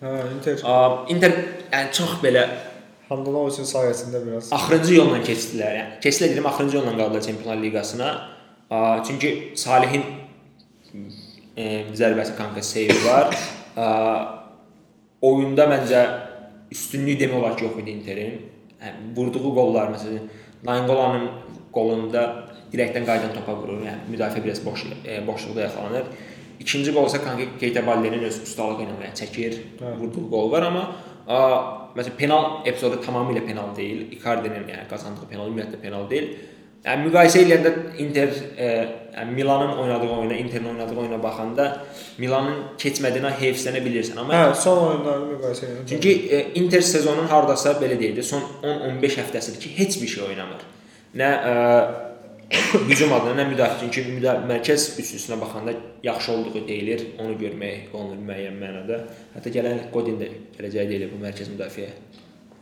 Hə, 0.05 0.13
Inter 0.35 0.61
Ə, 0.61 0.77
Inter 1.15 1.33
yəni 1.73 1.93
çox 1.97 2.19
belə 2.21 2.45
Handanoviçin 3.09 3.69
sayəsində 3.69 4.21
biraz 4.25 4.51
axırıncı 4.53 4.95
yolla 4.99 5.21
keçdilər. 5.25 5.77
Yəni 5.79 5.99
keçdilər 6.05 6.35
dedim, 6.35 6.49
axırıncı 6.51 6.77
yolla 6.77 6.93
qaldılar 6.99 7.25
Çempionlar 7.25 7.61
Liqasına. 7.63 8.11
Ə, 8.69 8.81
Çünki 9.09 9.31
Salihin 9.61 10.05
e, 11.57 11.65
zərbəsi 11.97 12.37
kanka 12.37 12.65
seyvi 12.65 12.97
var. 13.05 13.33
Ə, 13.77 13.89
oyunda 15.25 15.69
məncə 15.73 16.03
üstünlük 16.75 17.21
demək 17.21 17.41
olar 17.41 17.57
ki, 17.57 17.69
yox 17.69 17.81
idi 17.81 17.97
Interin. 17.97 18.39
Yəni, 18.85 19.13
vurduğu 19.17 19.55
qollar 19.57 19.93
məsələn 19.95 20.29
Nainggolanın 20.69 21.29
qolunda 21.73 22.27
dirəkdən 22.73 23.09
qayıdan 23.09 23.33
topa 23.37 23.57
vurur. 23.57 23.81
Yəni 23.85 24.13
müdafiə 24.13 24.45
biraz 24.45 24.61
boş 24.65 24.85
e, 25.05 25.21
boşluqda 25.27 25.69
yaxalanır. 25.69 26.13
İkinci 26.61 26.95
qol 26.95 27.09
isə 27.11 27.21
kanka 27.25 27.47
Keita 27.61 27.83
Balderin 27.87 28.25
öz 28.29 28.41
ustalığı 28.47 28.85
ilə 28.87 28.97
yəni 29.01 29.19
çəkir, 29.19 29.59
vurduğu 30.01 30.29
qol 30.31 30.51
var 30.53 30.69
amma 30.71 30.85
a, 31.27 31.39
məsələn 31.97 32.19
penal 32.19 32.51
epizodu 32.69 33.01
tamamilə 33.05 33.45
penal 33.47 33.73
deyil. 33.77 34.07
Icardi'nin 34.17 34.67
yəni 34.71 34.89
qazandığı 34.91 35.31
penal 35.31 35.51
ümumiyyətlə 35.51 35.81
penal 35.83 36.09
deyil. 36.11 36.35
Yəni 36.85 37.07
müqayisə 37.07 37.41
edəndə 37.47 37.71
Inter 38.03 38.33
e, 38.61 38.67
yəni 39.15 39.37
Milanın 39.39 39.79
oynadığı 39.81 40.09
oyuna, 40.19 40.35
Interin 40.37 40.67
oynadığı 40.75 40.99
oyuna 41.01 41.21
baxanda 41.23 41.69
Milanın 42.21 42.59
keçmədiyinə 42.81 43.31
heyfslənə 43.39 43.81
bilirsən, 43.87 44.19
amma 44.21 44.37
Hə, 44.37 44.51
son 44.61 44.83
oyunlarını 44.91 45.31
müqayisə 45.31 45.71
edən. 45.71 45.87
Çünki 45.89 46.13
e, 46.29 46.43
Inter 46.61 46.85
sezonun 46.85 47.31
hardasa 47.31 47.79
belə 47.81 47.97
deyildi, 48.01 48.23
son 48.23 48.45
10-15 48.63 49.17
həftəsidir 49.23 49.63
ki, 49.65 49.73
heç 49.79 49.97
bir 50.03 50.13
şey 50.13 50.27
oynamır. 50.27 50.67
Nə 51.17 51.31
ə, 51.33 51.55
hücum 52.91 53.13
adına, 53.17 53.35
nə 53.43 53.47
müdafiə, 53.51 54.05
müda 54.15 54.35
mərkəz 54.49 54.87
üçlüsünə 55.03 55.39
baxanda 55.41 55.75
yaxşı 56.05 56.33
olduğu 56.33 56.63
deyilir, 56.69 57.07
onu 57.23 57.37
görmək 57.41 57.95
olunur 57.95 58.21
müəyyən 58.31 58.57
mənada. 58.61 59.01
Hətta 59.35 59.53
gələn 59.55 59.83
Godin 59.95 60.21
də 60.21 60.31
gələcəyi 60.59 60.91
deyilir 60.93 61.13
bu 61.13 61.21
mərkəz 61.25 61.51
müdafiəyə. 61.55 61.93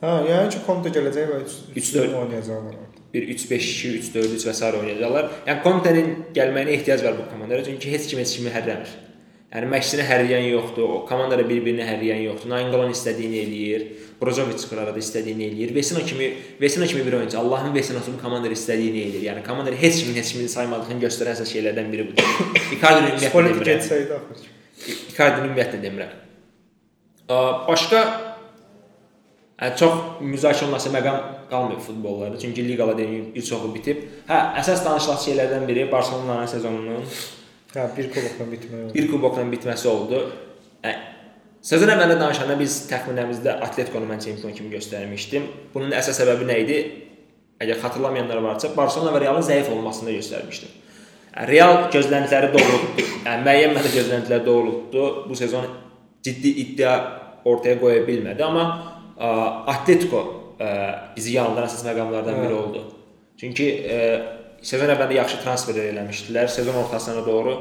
Hə, 0.02 0.16
yəni 0.26 0.50
ki, 0.50 0.64
Conte 0.66 0.90
gələcək 0.94 1.30
və 1.30 1.38
Üç 1.76 1.94
dörd. 1.94 2.14
oynayacaqlar 2.24 2.74
orada. 2.74 2.88
Bir 3.14 3.28
3-5-2, 3.34 3.90
3-4-3 4.08 4.46
və 4.48 4.54
s. 4.56 4.70
oynayacaqlar. 4.80 5.30
Yəni 5.46 5.62
Conte-nin 5.62 6.12
gəlməyinə 6.34 6.76
ehtiyac 6.78 7.04
var 7.04 7.18
bu 7.18 7.28
komandaya, 7.30 7.64
çünki 7.64 7.92
heç 7.92 8.08
kim 8.10 8.18
heç 8.18 8.36
kimi 8.36 8.50
hərləmir. 8.50 8.94
Yəni 9.52 9.68
məşqçini 9.68 10.04
hərləyən 10.08 10.46
yoxdur, 10.48 10.88
o 10.88 10.98
komandada 11.04 11.44
bir-birini 11.44 11.84
hərləyən 11.84 12.22
yoxdur. 12.24 12.48
Nainggolan 12.54 12.94
istədiyini 12.94 13.42
eləyir, 13.42 13.82
Brozovic 14.16 14.62
qırarada 14.70 14.96
istədiyini 14.96 15.44
eləyir. 15.50 15.74
Vesino 15.76 16.00
kimi, 16.08 16.30
Vesino 16.60 16.86
kimi 16.88 17.04
bir 17.04 17.18
oyunçu, 17.18 17.36
Allahın 17.38 17.74
Vesinosu 17.74 18.14
bu 18.14 18.22
komandada 18.22 18.56
istədiyini 18.56 19.02
eləyir. 19.10 19.26
Yəni 19.28 19.44
komandada 19.44 19.76
heç 19.76 19.98
kimin 20.00 20.16
heç 20.16 20.32
kimin 20.32 20.48
saymadığını 20.48 21.04
göstərən 21.04 21.36
əsas 21.36 21.52
şeylərdən 21.52 21.92
biri 21.92 22.06
budur. 22.08 22.32
Icardi 22.78 23.10
ümumiyyətlə 23.10 24.00
demirəm. 24.00 24.40
Icardi 25.12 25.44
ümumiyyətlə 25.44 25.82
demirəm. 25.84 26.18
Başqa 27.68 28.04
Hə, 29.62 29.68
çox 29.78 29.92
müzakirə 30.26 30.64
olunması 30.64 30.90
məqam 30.90 31.18
qalmır 31.50 31.78
futbollarda. 31.84 32.38
Çünki 32.38 32.64
liqalar 32.68 32.96
deyim 32.98 33.28
bir 33.34 33.44
çoxu 33.46 33.68
bitib. 33.74 34.00
Hə, 34.26 34.38
əsas 34.58 34.80
danışılan 34.82 35.20
şeylərdən 35.22 35.68
biri 35.68 35.84
Barselonanın 35.92 36.50
sezonunun 36.50 37.04
Hə, 37.72 37.86
bir 37.96 38.08
kubokla 38.12 38.46
bitmək 38.50 38.80
oldu. 38.84 38.94
bir 38.94 39.06
kubokla 39.08 39.44
bitməsi 39.48 39.88
oldu. 39.88 40.18
Hə, 40.84 40.92
sezon 41.64 41.88
əvvəlində 41.94 42.18
danışanda 42.20 42.58
biz 42.60 42.82
təxminlərimizdə 42.90 43.54
Atletico-nu 43.64 44.08
mən 44.10 44.20
çempion 44.20 44.52
kimi 44.56 44.68
göstərmişdim. 44.74 45.46
Bunun 45.72 45.94
əsas 45.96 46.20
səbəbi 46.20 46.48
nə 46.50 46.58
idi? 46.66 46.78
Əgər 47.62 47.80
xatırlamayanlar 47.80 48.42
varsa, 48.44 48.72
Barselona 48.76 49.14
və 49.14 49.22
Realın 49.24 49.46
zəif 49.46 49.70
olmasını 49.72 50.18
göstərmişdim. 50.18 50.74
Real 51.48 51.86
gözləntiləri 51.94 52.50
doğrultdu. 52.52 53.06
Yəni 53.24 53.46
müəyyən 53.46 53.72
məndə 53.78 53.92
gözləntilər 53.94 54.44
doğrultdu. 54.44 55.04
Bu 55.30 55.38
sezon 55.38 55.64
ciddi 56.26 56.52
iddia 56.66 56.96
ortaya 57.48 57.78
qoya 57.80 58.02
bilmədi, 58.04 58.44
amma 58.44 58.66
ə, 59.16 59.30
Atletico 59.72 60.20
ə, 60.60 60.68
bizi 61.16 61.38
yanıldıran 61.38 61.70
əsas 61.70 61.86
məqamlardan 61.88 62.36
biri 62.42 62.58
oldu. 62.58 62.84
Çünki 63.40 63.70
ə, 63.80 64.02
sezon 64.62 64.90
əvvəlində 64.94 65.18
yaxşı 65.18 65.40
transferlər 65.44 65.90
eləmişdilər. 65.92 66.50
Sezon 66.50 66.78
ortasına 66.84 67.24
doğru 67.26 67.56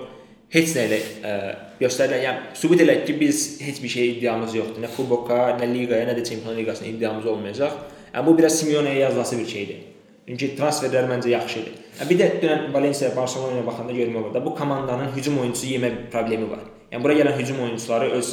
heç 0.51 0.73
nə 0.75 0.87
ilə 0.87 0.99
ə, 0.99 1.35
göstərilən, 1.79 2.23
yəni 2.25 2.57
sübut 2.59 2.83
elək 2.83 3.05
ki, 3.07 3.15
biz 3.19 3.45
heç 3.63 3.79
bir 3.83 3.93
şey 3.93 4.11
iddiamız 4.15 4.55
yoxdur. 4.57 4.83
Nə 4.83 4.91
kuboka, 4.95 5.39
nə 5.59 5.69
liqaya, 5.71 6.09
nə 6.09 6.17
də 6.17 6.25
Çempionlar 6.27 6.59
Liqasına 6.59 6.91
iddiamız 6.91 7.25
olmayacaq. 7.31 7.77
Yəni 8.11 8.27
bu 8.27 8.35
biraz 8.37 8.59
Simeone-yə 8.59 9.05
yazılası 9.05 9.39
bir 9.39 9.47
şeydir. 9.47 9.79
Çünki 10.27 10.51
transferlər 10.59 11.07
məncə 11.09 11.31
yaxşı 11.31 11.59
idi. 11.63 11.71
Yəni 11.99 12.09
bir 12.11 12.19
də 12.19 12.27
dünən 12.43 12.67
Valencia 12.73 13.09
Barselona-ya 13.15 13.65
baxanda 13.67 13.95
görmək 13.95 14.21
olur 14.21 14.33
da 14.33 14.45
bu 14.45 14.53
komandanın 14.55 15.11
hücum 15.15 15.39
oyunçusu 15.41 15.71
yemə 15.71 15.89
problemi 16.11 16.49
var. 16.51 16.61
Yəni 16.91 17.03
bura 17.03 17.15
gələn 17.17 17.39
hücum 17.39 17.59
oyunçuları 17.63 18.11
öz 18.19 18.29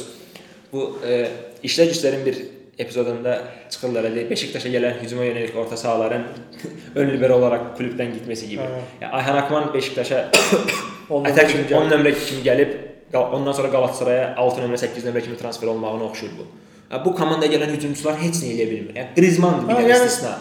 bu 0.71 0.85
e, 1.07 1.17
işlər 1.65 1.89
güclərin 1.91 2.25
bir 2.27 2.39
epizodunda 2.79 3.39
çıxırlar 3.69 4.07
elə 4.09 4.25
Beşiktaşa 4.29 4.69
gələn 4.75 5.01
hücuma 5.03 5.25
yönəlik 5.27 5.57
orta 5.57 5.77
sahaların 5.77 6.23
ön 6.99 7.09
libero 7.13 7.37
olaraq 7.37 7.73
klubdan 7.77 8.13
getməsi 8.15 8.49
kimi. 8.53 8.67
Hə. 8.67 8.83
Yəni 9.01 9.11
Ayhan 9.21 9.41
Akman 9.43 9.73
Beşiktaşa 9.73 10.23
Ondan 11.09 11.31
ətək 11.31 11.51
kimi 11.51 11.65
10 11.73 11.91
nömrə 11.93 12.13
kimi 12.15 12.43
gəlib 12.45 12.77
ondan 13.17 13.55
sonra 13.57 13.71
Qalatasaraya 13.73 14.33
6 14.37 14.61
nömrə 14.61 14.77
8 14.77 15.07
nömrə 15.09 15.23
kimi 15.25 15.37
transfer 15.37 15.67
olmağına 15.67 16.03
oxşur 16.03 16.35
bu. 16.37 16.45
Bu 17.05 17.15
komandaya 17.15 17.51
gələn 17.51 17.73
hücumçular 17.75 18.17
heç 18.21 18.43
nə 18.43 18.53
edə 18.53 18.69
bilmir. 18.69 18.95
Yəni 18.97 19.15
Griezmann 19.15 19.67
bir 19.69 19.81
yəni- 19.81 20.05
istisna. 20.05 20.37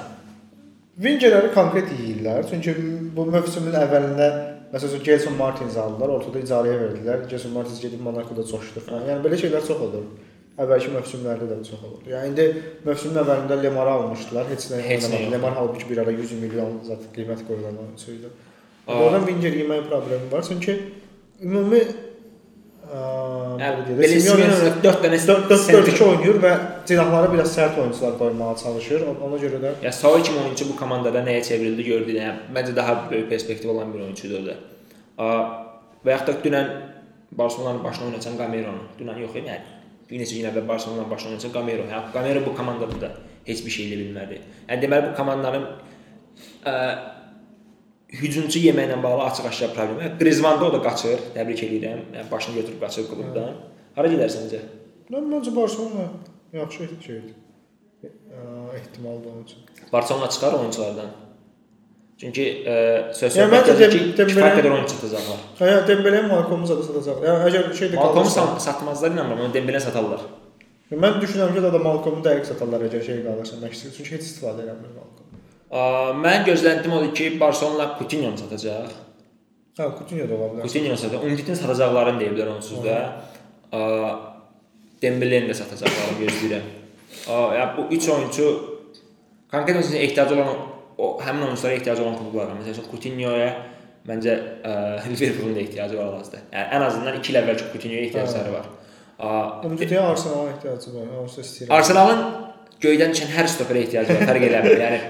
Vingerləri 0.99 1.55
konkret 1.55 1.91
yeyirlər. 1.95 2.45
Çünki 2.51 2.75
bu 3.17 3.27
mövsümün 3.33 3.77
əvvəlində 3.85 4.29
məsələn 4.73 5.05
Gelson 5.05 5.37
Martins 5.39 5.77
aldılar, 5.77 6.09
ortada 6.17 6.41
icarəyə 6.43 6.79
verdilər. 6.83 7.29
Gelson 7.31 7.53
Martins 7.53 7.81
gedib 7.81 8.01
Monaco-da 8.01 8.45
coşdu 8.51 8.83
falan. 8.87 9.05
Yəni 9.11 9.25
belə 9.25 9.39
şeylər 9.43 9.67
çox 9.69 9.85
olur. 9.89 10.09
Əvvəlki 10.59 10.91
mövsümlərdə 10.91 11.47
də 11.47 11.57
çox 11.63 11.83
olurdu. 11.87 12.11
Yəni 12.11 12.33
indi 12.33 12.47
mövsümün 12.87 13.21
əvvəlində 13.23 13.61
Lemar 13.63 13.93
almışdılar. 13.93 14.49
Heç 14.51 14.71
nə 14.73 14.81
oynamadı. 14.83 15.31
Lemar 15.37 15.55
halbuki 15.55 15.87
bir 15.91 16.03
ara 16.03 16.15
100 16.17 16.33
milyon 16.43 16.81
zət 16.89 17.05
qiymət 17.15 17.45
qoyulan 17.47 17.79
oyunçu 17.85 18.11
idi. 18.17 18.33
Oradan 18.89 19.27
Winger 19.29 19.55
yemək 19.61 19.87
problemi 19.87 20.33
var. 20.33 20.43
Çünki 20.49 20.75
ümumi 21.43 21.83
belə 22.89 24.09
Simeone 24.17 24.75
4 24.83 25.03
dənə 25.05 25.19
4-4-2 25.29 26.05
oynayır 26.09 26.43
və 26.43 26.53
cinahlara 26.89 27.31
biraz 27.33 27.55
sərt 27.55 27.79
oyunçular 27.79 28.19
qoymağa 28.19 28.57
çalışır. 28.65 29.07
Ona 29.15 29.41
görə 29.45 29.63
də 29.63 29.73
Ya 29.85 29.93
Saul 29.93 30.23
kimi 30.25 30.43
oyuncu 30.43 30.71
bu 30.73 30.77
komandada 30.77 31.23
nəyə 31.27 31.43
çevrildi 31.45 31.85
gördük. 31.93 32.15
Yəni 32.19 32.51
məncə 32.55 32.77
daha 32.77 32.99
böyük 33.11 33.31
perspektiv 33.31 33.71
olan 33.77 33.95
bir 33.95 34.09
oyunçudur 34.09 34.47
da. 34.47 34.61
Və 36.05 36.17
yaxud 36.17 36.33
da 36.33 36.41
dünən 36.47 36.71
Barselonanın 37.39 37.85
başına 37.85 38.07
oynayan 38.07 38.37
Gameiro-nu. 38.39 38.87
Dünən 39.01 39.21
yox 39.21 39.37
idi. 39.37 39.51
Yəni 39.53 39.78
bir 40.11 40.23
neçə 40.23 40.39
gün 40.39 40.49
əvvəl 40.51 40.69
Barselonanın 40.69 41.11
başına 41.11 41.35
oynayan 41.37 41.53
Gameiro. 41.53 41.87
Yəni 41.91 42.13
Gameiro 42.13 42.45
bu 42.47 42.55
komandada 42.57 43.01
da 43.01 43.11
heç 43.49 43.65
bir 43.67 43.75
şey 43.77 43.89
edə 43.89 44.01
bilmədi. 44.03 44.41
Yəni 44.69 44.85
deməli 44.85 45.11
bu 45.11 45.17
komandanın 45.17 45.67
ə, 46.65 46.75
hücumçu 48.23 48.63
yeməklə 48.67 49.03
bağlı 49.03 49.27
açıq-aşkar 49.31 49.75
problem. 49.75 50.19
Griezmann 50.21 50.61
da 50.61 50.71
o 50.71 50.73
da 50.73 50.83
qaçır. 50.89 51.21
Təbrik 51.37 51.65
edirəm. 51.67 52.07
Yəni 52.17 52.31
başını 52.31 52.61
götürüb 52.61 52.81
qaçır 52.87 53.11
klubdan. 53.11 53.61
Hara 53.97 54.15
gedər 54.15 54.33
səncə? 54.33 54.63
Mən 55.13 55.29
məncə 55.33 55.55
Barselona 55.57 56.09
yaxşı 56.53 56.89
şeydir. 57.07 57.37
ehtimal 58.79 59.25
da 59.25 59.29
onun 59.29 59.45
üçün. 59.45 59.59
Barselona 59.93 60.31
çıxar 60.31 60.53
oyunçulardan. 60.53 61.11
Çünki 62.21 62.45
e, 62.67 62.75
söz 63.15 63.37
Yəni, 63.37 63.45
söhbət 63.47 63.67
gedir 63.69 63.91
ki, 63.93 63.99
kifayət 63.99 64.17
Dembele- 64.19 64.55
qədər 64.59 64.73
oyunçu 64.75 64.95
satacaqlar. 64.99 65.43
Hə, 65.61 65.67
yəni 65.71 65.83
Dembele 65.91 66.23
Malcolmu 66.27 66.67
da 66.69 66.77
satacaq. 66.83 67.21
Yəni 67.29 67.45
əgər 67.51 67.69
şeydə 67.79 67.95
Malcolmu 68.01 68.17
qalırsa, 68.25 68.47
sat- 68.47 68.63
satmazlar 68.67 69.11
inanmıram, 69.15 69.41
amma 69.45 69.55
Dembele 69.55 69.81
satarlar. 69.81 70.21
mən 71.05 71.21
düşünürəm 71.23 71.53
ki, 71.55 71.63
da 71.63 71.79
Malcolmu 71.79 72.23
dəqiq 72.25 72.45
satarlar 72.51 72.81
əgər 72.89 73.05
şey 73.07 73.21
qalırsa 73.27 73.61
Manchester 73.63 73.91
çünki 73.97 74.15
heç 74.17 74.25
istifadə 74.31 74.65
eləmir 74.67 74.91
Malcolm. 74.99 76.25
Mən 76.25 76.45
gözləntim 76.49 76.93
odur 76.99 77.15
ki, 77.15 77.29
Barselona 77.41 77.87
Coutinho-nu 77.99 78.39
satacaq. 78.43 78.91
Hə, 79.79 79.85
Coutinho 79.99 80.27
da 80.29 80.35
ola 80.35 80.49
bilər. 80.53 80.63
Coutinho 80.67 80.97
satacaq. 80.97 81.23
Umtiti 81.29 81.57
satacaqlarını 81.63 82.19
deyiblər 82.25 82.49
onsuz 82.57 82.83
da. 82.85 82.97
Dembele-ni 85.03 85.53
də 85.53 85.55
satacaqlarını 85.55 86.19
gözləyirəm. 86.25 86.67
A, 87.31 87.37
Yəni 87.59 87.77
bu 87.77 87.85
3 87.95 88.09
oyunçu 88.15 88.47
konkret 89.53 89.77
məsələn 89.79 90.03
ehtiyacı 90.09 90.35
olan 90.35 90.49
o 90.99 91.21
həmin 91.23 91.47
oyunçulara 91.47 91.75
ehtiyacı 91.75 92.03
olan 92.03 92.17
klublar 92.19 92.51
var. 92.51 92.57
Məsələn 92.61 92.91
Coutinho-ya 92.91 93.51
məncə 94.09 94.35
Liverpoolun 95.13 95.55
da 95.55 95.61
ehtiyacı 95.61 95.99
var 95.99 96.11
hal-hazırda. 96.11 96.43
Yəni 96.53 96.75
ən 96.79 96.85
azından 96.89 97.19
2 97.21 97.33
il 97.33 97.41
əvvəlki 97.43 97.71
Coutinho-ya 97.73 98.03
ehtiyacları 98.09 98.53
var. 98.53 98.69
Umtitiyə 99.69 100.01
Arsenalın 100.01 100.53
ehtiyacı 100.53 100.95
var. 100.95 101.09
Onsuz 101.23 101.47
istəyirəm. 101.47 101.73
Arsenalın 101.79 102.25
göydən 102.83 103.15
düşən 103.15 103.33
hər 103.35 103.51
stoperə 103.51 103.85
ehtiyacı 103.87 104.15
var, 104.15 104.27
fərq 104.31 104.49
eləmir. 104.49 104.83
Yəni 104.85 105.01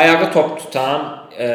ayağı 0.00 0.30
top 0.34 0.56
tutan, 0.62 1.04
ə, 1.38 1.48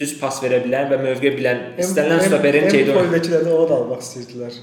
düz 0.00 0.16
pas 0.20 0.40
verə 0.42 0.58
bilən 0.64 0.90
və 0.90 0.98
mövqe 1.02 1.34
bilən 1.38 1.62
istənilən 1.82 2.24
stoperin 2.26 2.66
şeydə 2.66 2.90
oynayan. 2.90 3.06
Empoli-dəkilər 3.06 3.46
də 3.46 3.54
o 3.54 3.68
da 3.70 3.78
almaq 3.82 4.02
istəyirdilər. 4.02 4.58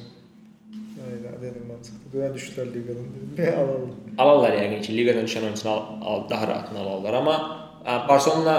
Aynen, 1.08 1.40
dedim 1.42 1.66
mən 1.72 1.80
çıxdı. 1.88 2.12
Dünən 2.14 2.36
düşdülər 2.36 2.68
liqadan. 2.76 3.08
Dedim, 3.16 3.34
"Bir 3.38 3.54
alalım." 3.54 3.96
Alarlar 4.18 4.58
yəqin 4.60 4.82
ki, 4.86 4.98
liqadan 4.98 5.26
düşən 5.30 5.48
oyunçunu 5.48 5.72
al, 5.72 5.82
al, 6.02 6.30
daha 6.30 6.48
rahatını 6.48 6.80
alarlar, 6.80 7.14
amma 7.14 7.61
ə, 7.86 7.98
Barselona 8.08 8.58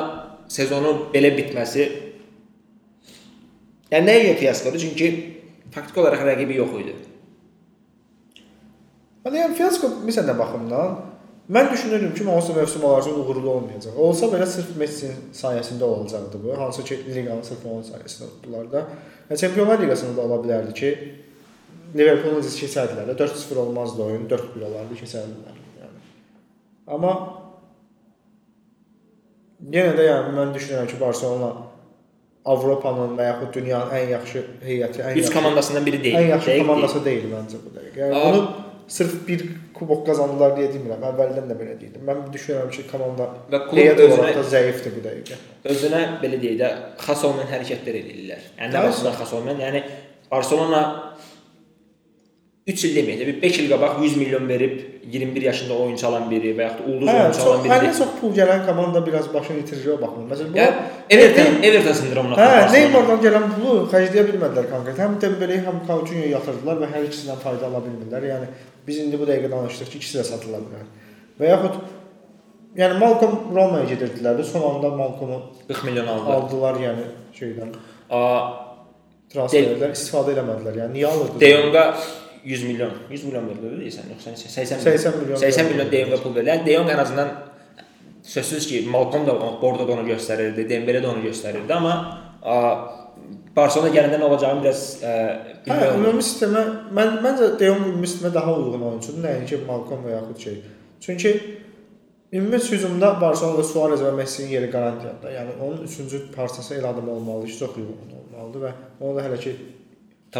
sezonu 0.53 0.95
belə 1.15 1.33
bitməsi 1.37 1.87
yəni 3.93 4.07
nəyə 4.09 4.27
görə 4.27 4.41
fiyaskodur? 4.43 4.83
Çünki 4.83 5.09
faktiki 5.73 6.03
olaraq 6.03 6.27
rəqibi 6.29 6.59
yox 6.61 6.77
idi. 6.83 6.99
Yəni 9.27 9.55
fiyasko 9.57 9.91
məsələn 10.03 10.33
nə 10.33 10.39
baxımdan 10.39 10.95
mən 11.53 11.69
düşünürəm 11.73 12.15
ki, 12.15 12.25
Manchester 12.25 12.57
mövsüm 12.57 12.85
olarsa 12.85 13.11
uğurlu 13.11 13.51
olmayacaq. 13.51 13.97
Olsa 13.99 14.29
belə 14.33 14.47
sırf 14.47 14.77
Messi-nin 14.79 15.33
sayəsində 15.37 15.85
olacaqdı 15.85 16.39
bu. 16.45 16.55
Hansı 16.59 16.85
ki, 16.85 16.99
liqanın 17.09 17.43
sırf 17.47 17.67
onun 17.67 17.85
sayəsində 17.87 18.29
tutdular 18.31 18.71
da. 18.73 18.85
Yəni 19.31 19.41
Çempionlar 19.41 19.83
Liqasında 19.83 20.17
da 20.17 20.27
ola 20.27 20.39
bilərdi 20.45 20.75
ki, 20.81 20.93
Liverpoolun 21.99 22.47
keçərdilər 22.47 23.11
də 23.11 23.17
4-0 23.19 23.59
olmazdı 23.67 24.03
oyun, 24.03 24.25
4-1 24.31 24.65
olardı, 24.71 24.97
keçərdilər 25.03 25.59
yəni. 25.83 26.01
Amma 26.87 27.13
yenə 29.71 29.93
də 29.99 30.09
yəni 30.09 30.35
mən 30.39 30.55
düşünürəm 30.57 30.89
ki, 30.91 30.99
Barselona 31.01 31.53
Avropanın 32.45 33.13
və 33.19 33.27
yaxud 33.29 33.53
dünyanın 33.55 33.93
ən 33.95 34.09
yaxşı 34.17 34.41
heyəti, 34.67 35.03
ən 35.07 35.13
3 35.15 35.19
yaxşı 35.21 35.33
komandasından 35.37 35.85
biri 35.87 36.01
deyil. 36.05 36.17
Ən 36.19 36.29
yaxşı 36.33 36.51
Dəqiq 36.51 36.63
komandası 36.67 37.05
deyil 37.05 37.29
məncə 37.31 37.61
bu 37.63 37.71
dəqiqə. 37.77 38.01
Yəni 38.03 38.23
bunu 38.25 38.41
sırf 38.97 39.13
bir 39.29 39.45
kubok 39.77 40.03
qazandılar 40.09 40.57
deyə 40.57 40.73
demirəm. 40.75 41.05
Əvvəldən 41.13 41.47
də 41.53 41.57
belə 41.61 41.77
deyildim. 41.81 42.03
Mən 42.09 42.25
düşünürəm 42.35 42.71
ki, 42.75 42.83
komanda 42.91 43.29
Və 43.53 43.61
klub 43.69 43.79
heyət 43.79 44.03
özünə- 44.03 44.19
olaraq 44.19 44.41
da 44.41 44.45
zəifdir 44.57 44.97
bu 44.97 45.05
dəqiqə. 45.07 45.39
özünə 45.75 46.01
belə 46.25 46.41
deyək 46.43 46.59
də 46.65 46.73
xas 47.07 47.25
olmayan 47.29 47.51
hərəkətlər 47.55 48.01
edirlər. 48.03 48.43
Yəni 48.59 48.73
nə 48.75 49.15
xas 49.21 49.33
olmayan? 49.39 49.61
Yəni 49.69 49.85
Barselona 50.33 51.12
3 52.67 52.85
il 52.87 52.93
deməyək 52.95 53.19
də 53.21 53.25
bir 53.27 53.37
5 53.43 53.57
il 53.59 53.71
qabaq 53.73 53.97
100 54.05 54.17
milyon 54.21 54.45
verib 54.49 54.75
21 55.13 55.43
yaşında 55.43 55.75
oyunçu 55.83 56.07
alan 56.07 56.29
biri 56.31 56.53
və 56.55 56.63
yaxud 56.69 56.85
ulduz 56.93 57.09
Hə, 57.09 57.15
oyunçu 57.23 57.39
çox, 57.41 57.47
alan 57.49 57.65
biri. 57.65 57.73
ən 57.89 57.97
çox 57.99 58.11
pul 58.21 58.31
gələn 58.37 58.61
komanda 58.67 59.01
biraz 59.07 59.27
başını 59.35 59.59
itirir 59.65 59.89
o 59.95 59.97
baxımdan. 60.03 60.29
Məsələn, 60.31 60.53
bu 60.53 60.59
Yəni 60.59 61.17
Everton 61.17 61.57
Everton 61.69 61.97
sindromuna 62.01 62.37
Hə. 62.39 62.69
Neymardan 62.77 63.19
gələn 63.27 63.49
pulu 63.57 63.75
xərcləyə 63.95 64.25
bilmədilər 64.29 64.69
konkret. 64.71 65.01
Həm 65.03 65.19
Dembele, 65.25 65.59
həm 65.67 65.81
Coutinho 65.89 66.29
yatırdılar 66.37 66.79
və 66.85 66.93
hər 66.95 67.09
ikisindən 67.11 67.43
fayda 67.43 67.67
ala 67.67 67.83
bilmirlər. 67.89 68.29
Yəni 68.31 68.47
biz 68.87 69.03
indi 69.09 69.19
bu 69.19 69.27
dəqiqə 69.33 69.51
danışdıq 69.57 69.91
ki, 69.91 69.99
ikisi 69.99 70.21
də 70.21 70.25
satıla 70.31 70.63
bilər. 70.63 70.87
Və 71.43 71.51
yaxud 71.51 71.83
yəni 72.79 72.95
Malcolm 73.03 73.35
Roma'ya 73.59 73.85
gedirdilər 73.91 74.39
də 74.39 74.45
son 74.55 74.63
anda 74.77 74.95
Malcolmu 75.03 75.43
40 75.69 75.85
milyon 75.91 76.07
aldılar. 76.07 76.37
aldılar 76.37 76.81
yəni 76.87 77.11
şeydən 77.41 77.75
A, 78.13 78.23
transferlər 79.35 79.93
istifadə 79.97 80.37
eləmədilər. 80.37 80.79
Yəni 80.85 80.93
niyə 81.01 81.11
alırdı? 81.11 81.41
De 81.41 81.51
Jong'a 81.57 81.87
100 82.45 82.63
milyon, 82.65 82.91
100 83.11 83.25
milyon 83.25 83.49
verildi 83.49 83.81
deyirsən, 83.85 84.09
yoxsa 84.15 84.33
neçə? 84.35 84.49
80 84.49 84.79
milyon. 84.79 84.97
80 84.99 85.21
milyon 85.21 85.37
80 85.37 85.71
milyon 85.71 85.93
De 85.93 86.03
Jong'a 86.05 86.19
pul 86.23 86.35
verildi. 86.35 86.67
De 86.67 86.75
Jong 86.77 86.91
ən 86.91 87.03
azından 87.05 87.31
sözsüz 88.23 88.67
ki, 88.67 88.83
Malcolm 88.91 89.27
da 89.27 89.37
Bordo 89.63 89.87
onu 89.93 90.09
göstərirdi, 90.09 90.69
Dembele 90.69 91.03
də 91.05 91.07
onu 91.13 91.25
göstərirdi, 91.29 91.73
amma 91.75 91.95
a, 92.43 92.59
Barcelona 93.57 93.91
gələndə 93.95 94.19
nə 94.21 94.29
olacağını 94.31 94.63
biraz 94.65 94.85
ə, 95.03 95.15
Hə, 95.63 95.65
bilmirəm. 95.67 95.99
ümumi 95.99 96.23
sistemə 96.27 96.63
mən 96.99 97.19
məncə 97.25 97.51
De 97.61 97.69
Jong 97.71 97.89
ümumi 97.89 98.09
sistemə 98.11 98.35
daha 98.35 98.55
uyğun 98.59 98.87
oyunçudur, 98.91 99.25
nəinki 99.27 99.65
Malcolm 99.67 100.07
və 100.07 100.15
yaxud 100.17 100.47
şey. 100.47 100.63
Çünki 101.01 101.35
ümumi 102.33 102.59
hücumda 102.71 103.13
Barcelona 103.21 103.63
Suarez 103.63 104.01
və 104.01 104.15
Messi'nin 104.17 104.51
yeri 104.57 104.71
qarantiyadır. 104.73 105.37
Yəni 105.37 105.59
onun 105.61 105.83
üçüncü 105.85 106.23
parçası 106.37 106.75
el 106.75 106.89
adam 106.91 107.09
olmalıdır, 107.09 107.49
ki, 107.49 107.59
çox 107.59 107.77
uyğun 107.77 108.17
olmalıdır 108.23 108.67
və 108.67 108.73
onu 109.01 109.17
da 109.19 109.27
hələ 109.27 109.41
ki 109.41 109.57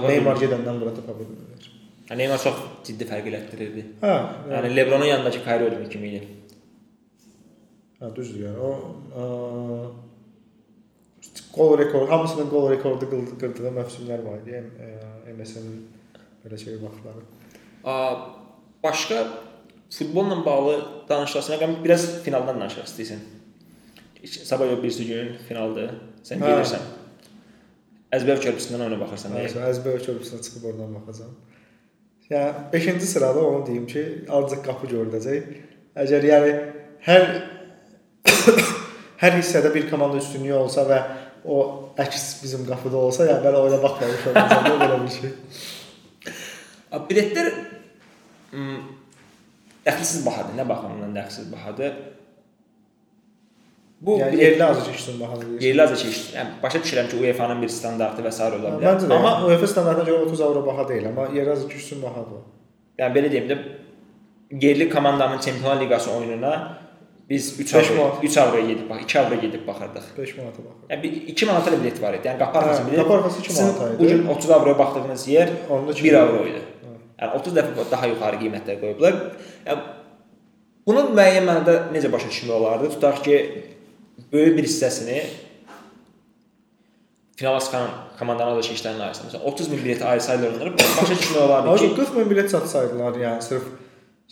Neymar 0.09 0.41
gedəndən 0.41 0.81
bura 0.81 0.95
tapa 0.97 1.13
bilmirlər. 1.19 1.72
Yəni 2.11 2.19
Neymar 2.23 2.41
çox 2.43 2.57
ciddi 2.87 3.07
fərq 3.09 3.29
elətdirirdi. 3.31 3.83
Hə, 4.03 4.13
Yəni 4.51 4.55
yəni, 4.57 4.71
LeBronun 4.77 5.07
yanındakı 5.09 5.41
Kyrie 5.45 5.69
Irving 5.71 5.91
kimi 5.93 6.09
idi. 6.09 6.23
hə 8.01 8.11
düzdür 8.17 8.49
yəni. 8.49 8.59
O 8.59 8.71
ə, 9.21 9.27
gol 11.55 11.77
rekord, 11.79 12.09
hamısının 12.11 12.49
gol 12.51 12.71
rekordu 12.73 13.07
qırdığı 13.41 13.71
mövsümlər 13.79 14.25
var 14.27 14.41
idi. 14.43 14.63
e, 14.83 15.33
MSN-in 15.33 15.79
belə 16.45 16.59
şey 16.59 16.81
vaxtları. 16.83 17.23
A, 17.85 17.95
başqa 18.83 19.23
futbolla 19.91 20.45
bağlı 20.47 20.75
danışasına 21.09 21.57
qəm 21.63 21.77
biraz 21.85 22.09
finaldan 22.27 22.61
danışaq 22.61 22.87
istəyirsən. 22.91 23.23
Sabah 24.51 24.71
yox 24.71 24.83
birisi 24.83 25.07
gün 25.07 25.33
finaldır. 25.49 25.95
Sən 26.27 26.43
Hə. 26.43 26.51
gedirsən. 26.51 26.83
Əzbər 28.13 28.43
körpüsündən 28.45 28.85
oyuna 28.85 28.99
baxırsan. 29.01 29.33
Hə? 29.39 29.47
Əzbər 29.71 30.03
körpüsünə 30.05 30.43
çıxıb 30.45 30.65
oradan 30.73 30.95
baxacağam. 30.99 31.33
Yəni 32.31 32.71
5-ci 32.73 33.07
sırada 33.07 33.41
onu 33.41 33.67
deyim 33.67 33.87
ki, 33.87 34.03
ancaq 34.31 34.63
qapı 34.67 34.89
görüləcək. 34.93 35.49
Əgər 36.03 36.27
yəni 36.29 36.53
hər 37.07 37.27
hər 39.23 39.37
hissədə 39.39 39.73
bir 39.75 39.89
komanda 39.91 40.21
üstünlüyü 40.23 40.55
olsa 40.57 40.87
və 40.89 41.01
o 41.45 41.59
əks 41.99 42.27
bizim 42.43 42.65
qapıda 42.69 42.97
olsa, 42.97 43.27
yəni 43.27 43.43
belə 43.45 43.65
oyuna 43.67 43.83
baxmamış 43.83 44.27
olacaq 44.31 44.69
belə 44.85 44.99
bir 45.03 45.15
şey. 45.17 45.35
Biletlər 47.11 47.51
m, 48.53 48.81
dəxilsiz 49.87 50.25
bahadır. 50.27 50.57
Nə 50.61 50.69
baxımından 50.69 51.17
dəxilsiz 51.19 51.53
bahadır? 51.53 51.97
Bu 54.07 54.17
Yəni 54.19 54.39
yerli 54.41 54.59
bahalı 54.61 55.43
deyirsən. 55.45 55.65
yerli 55.65 55.83
azı 55.83 55.97
çeşid. 56.03 56.35
Yəni 56.37 56.51
başa 56.63 56.79
düşürəm 56.85 57.09
ki, 57.11 57.17
UEFA-nın 57.23 57.63
bir 57.63 57.69
standartı 57.69 58.23
və 58.27 58.33
s. 58.33 58.43
ola 58.45 58.57
bilər. 58.75 58.83
Məncə 58.87 59.07
də 59.09 59.15
Amma 59.15 59.33
UEFA 59.47 59.67
standartına 59.67 60.05
görə 60.09 60.25
30 60.27 60.41
avro 60.47 60.67
baha 60.67 60.89
deyil, 60.89 61.07
amma 61.09 61.29
yerli 61.37 61.51
azı 61.53 61.69
keçsin 61.69 62.03
bahadır. 62.03 62.41
yəni 62.99 63.13
belə 63.17 63.31
deyim 63.33 63.47
də 63.51 63.57
yerli 64.65 64.91
komandanın 64.91 65.39
Çempionlar 65.39 65.81
Liqası 65.81 66.11
oyununa 66.11 66.79
biz 67.31 67.61
3 67.61 67.75
Beş 67.75 67.91
avro 67.91 68.03
manat. 68.03 68.25
3 68.25 68.39
avroya 68.39 68.67
gedib 68.67 68.91
bax 68.91 69.03
2 69.03 69.21
avroya 69.21 69.41
gedib 69.41 69.67
baxırdıq. 69.67 70.05
5 70.19 70.37
manata 70.37 70.59
baxır. 70.67 70.85
Yəni 70.91 71.03
bir 71.03 71.13
2 71.13 71.47
manata 71.47 71.73
bilet 71.73 72.03
var 72.03 72.15
idi. 72.15 72.29
Yəni 72.29 72.39
qapı 72.39 72.59
arxası 72.59 72.87
bilet. 72.87 72.99
qapı 72.99 73.13
arxası 73.15 73.41
iki 73.41 73.53
sizin 73.53 73.67
manata 73.67 73.95
idi. 73.95 73.99
Bu 73.99 74.09
gün 74.09 74.27
30 74.27 74.51
avroya 74.51 74.79
baxdığınız 74.79 75.29
yer 75.29 75.49
Onda 75.71 75.95
1 75.95 76.13
avro 76.15 76.47
idi. 76.47 76.63
Yəni 77.21 77.33
30 77.41 77.57
dəfə 77.57 77.91
daha 77.91 78.07
yuxarı 78.07 78.37
qiymətlər 78.37 78.81
qoyublar. 78.83 79.15
Yəni 79.67 79.79
bunun 80.87 81.07
müəyyən 81.17 81.45
mənada 81.51 81.75
necə 81.95 82.13
başa 82.13 82.29
düşmək 82.29 82.53
olardı? 82.53 82.91
Tutaq 82.91 83.23
ki, 83.25 83.37
böyük 84.33 84.59
bir 84.59 84.65
hissəsini 84.65 85.23
finala 87.37 87.61
çıxan 87.61 87.89
komandanın 88.19 88.57
da 88.57 88.67
şişlərin 88.67 89.03
arasında. 89.03 89.29
Məsələn 89.29 89.45
30 89.53 89.69
min 89.69 89.85
bileti 89.85 90.05
ayrı-ayrı 90.05 90.51
onları 90.55 90.73
başa 90.79 91.15
düşmək 91.15 91.39
olardı 91.39 91.77
ki, 91.79 91.95
40 91.97 92.17
min 92.17 92.31
bilet 92.31 92.51
satsaydılar, 92.51 93.17
yəni 93.25 93.43
sırf 93.43 93.65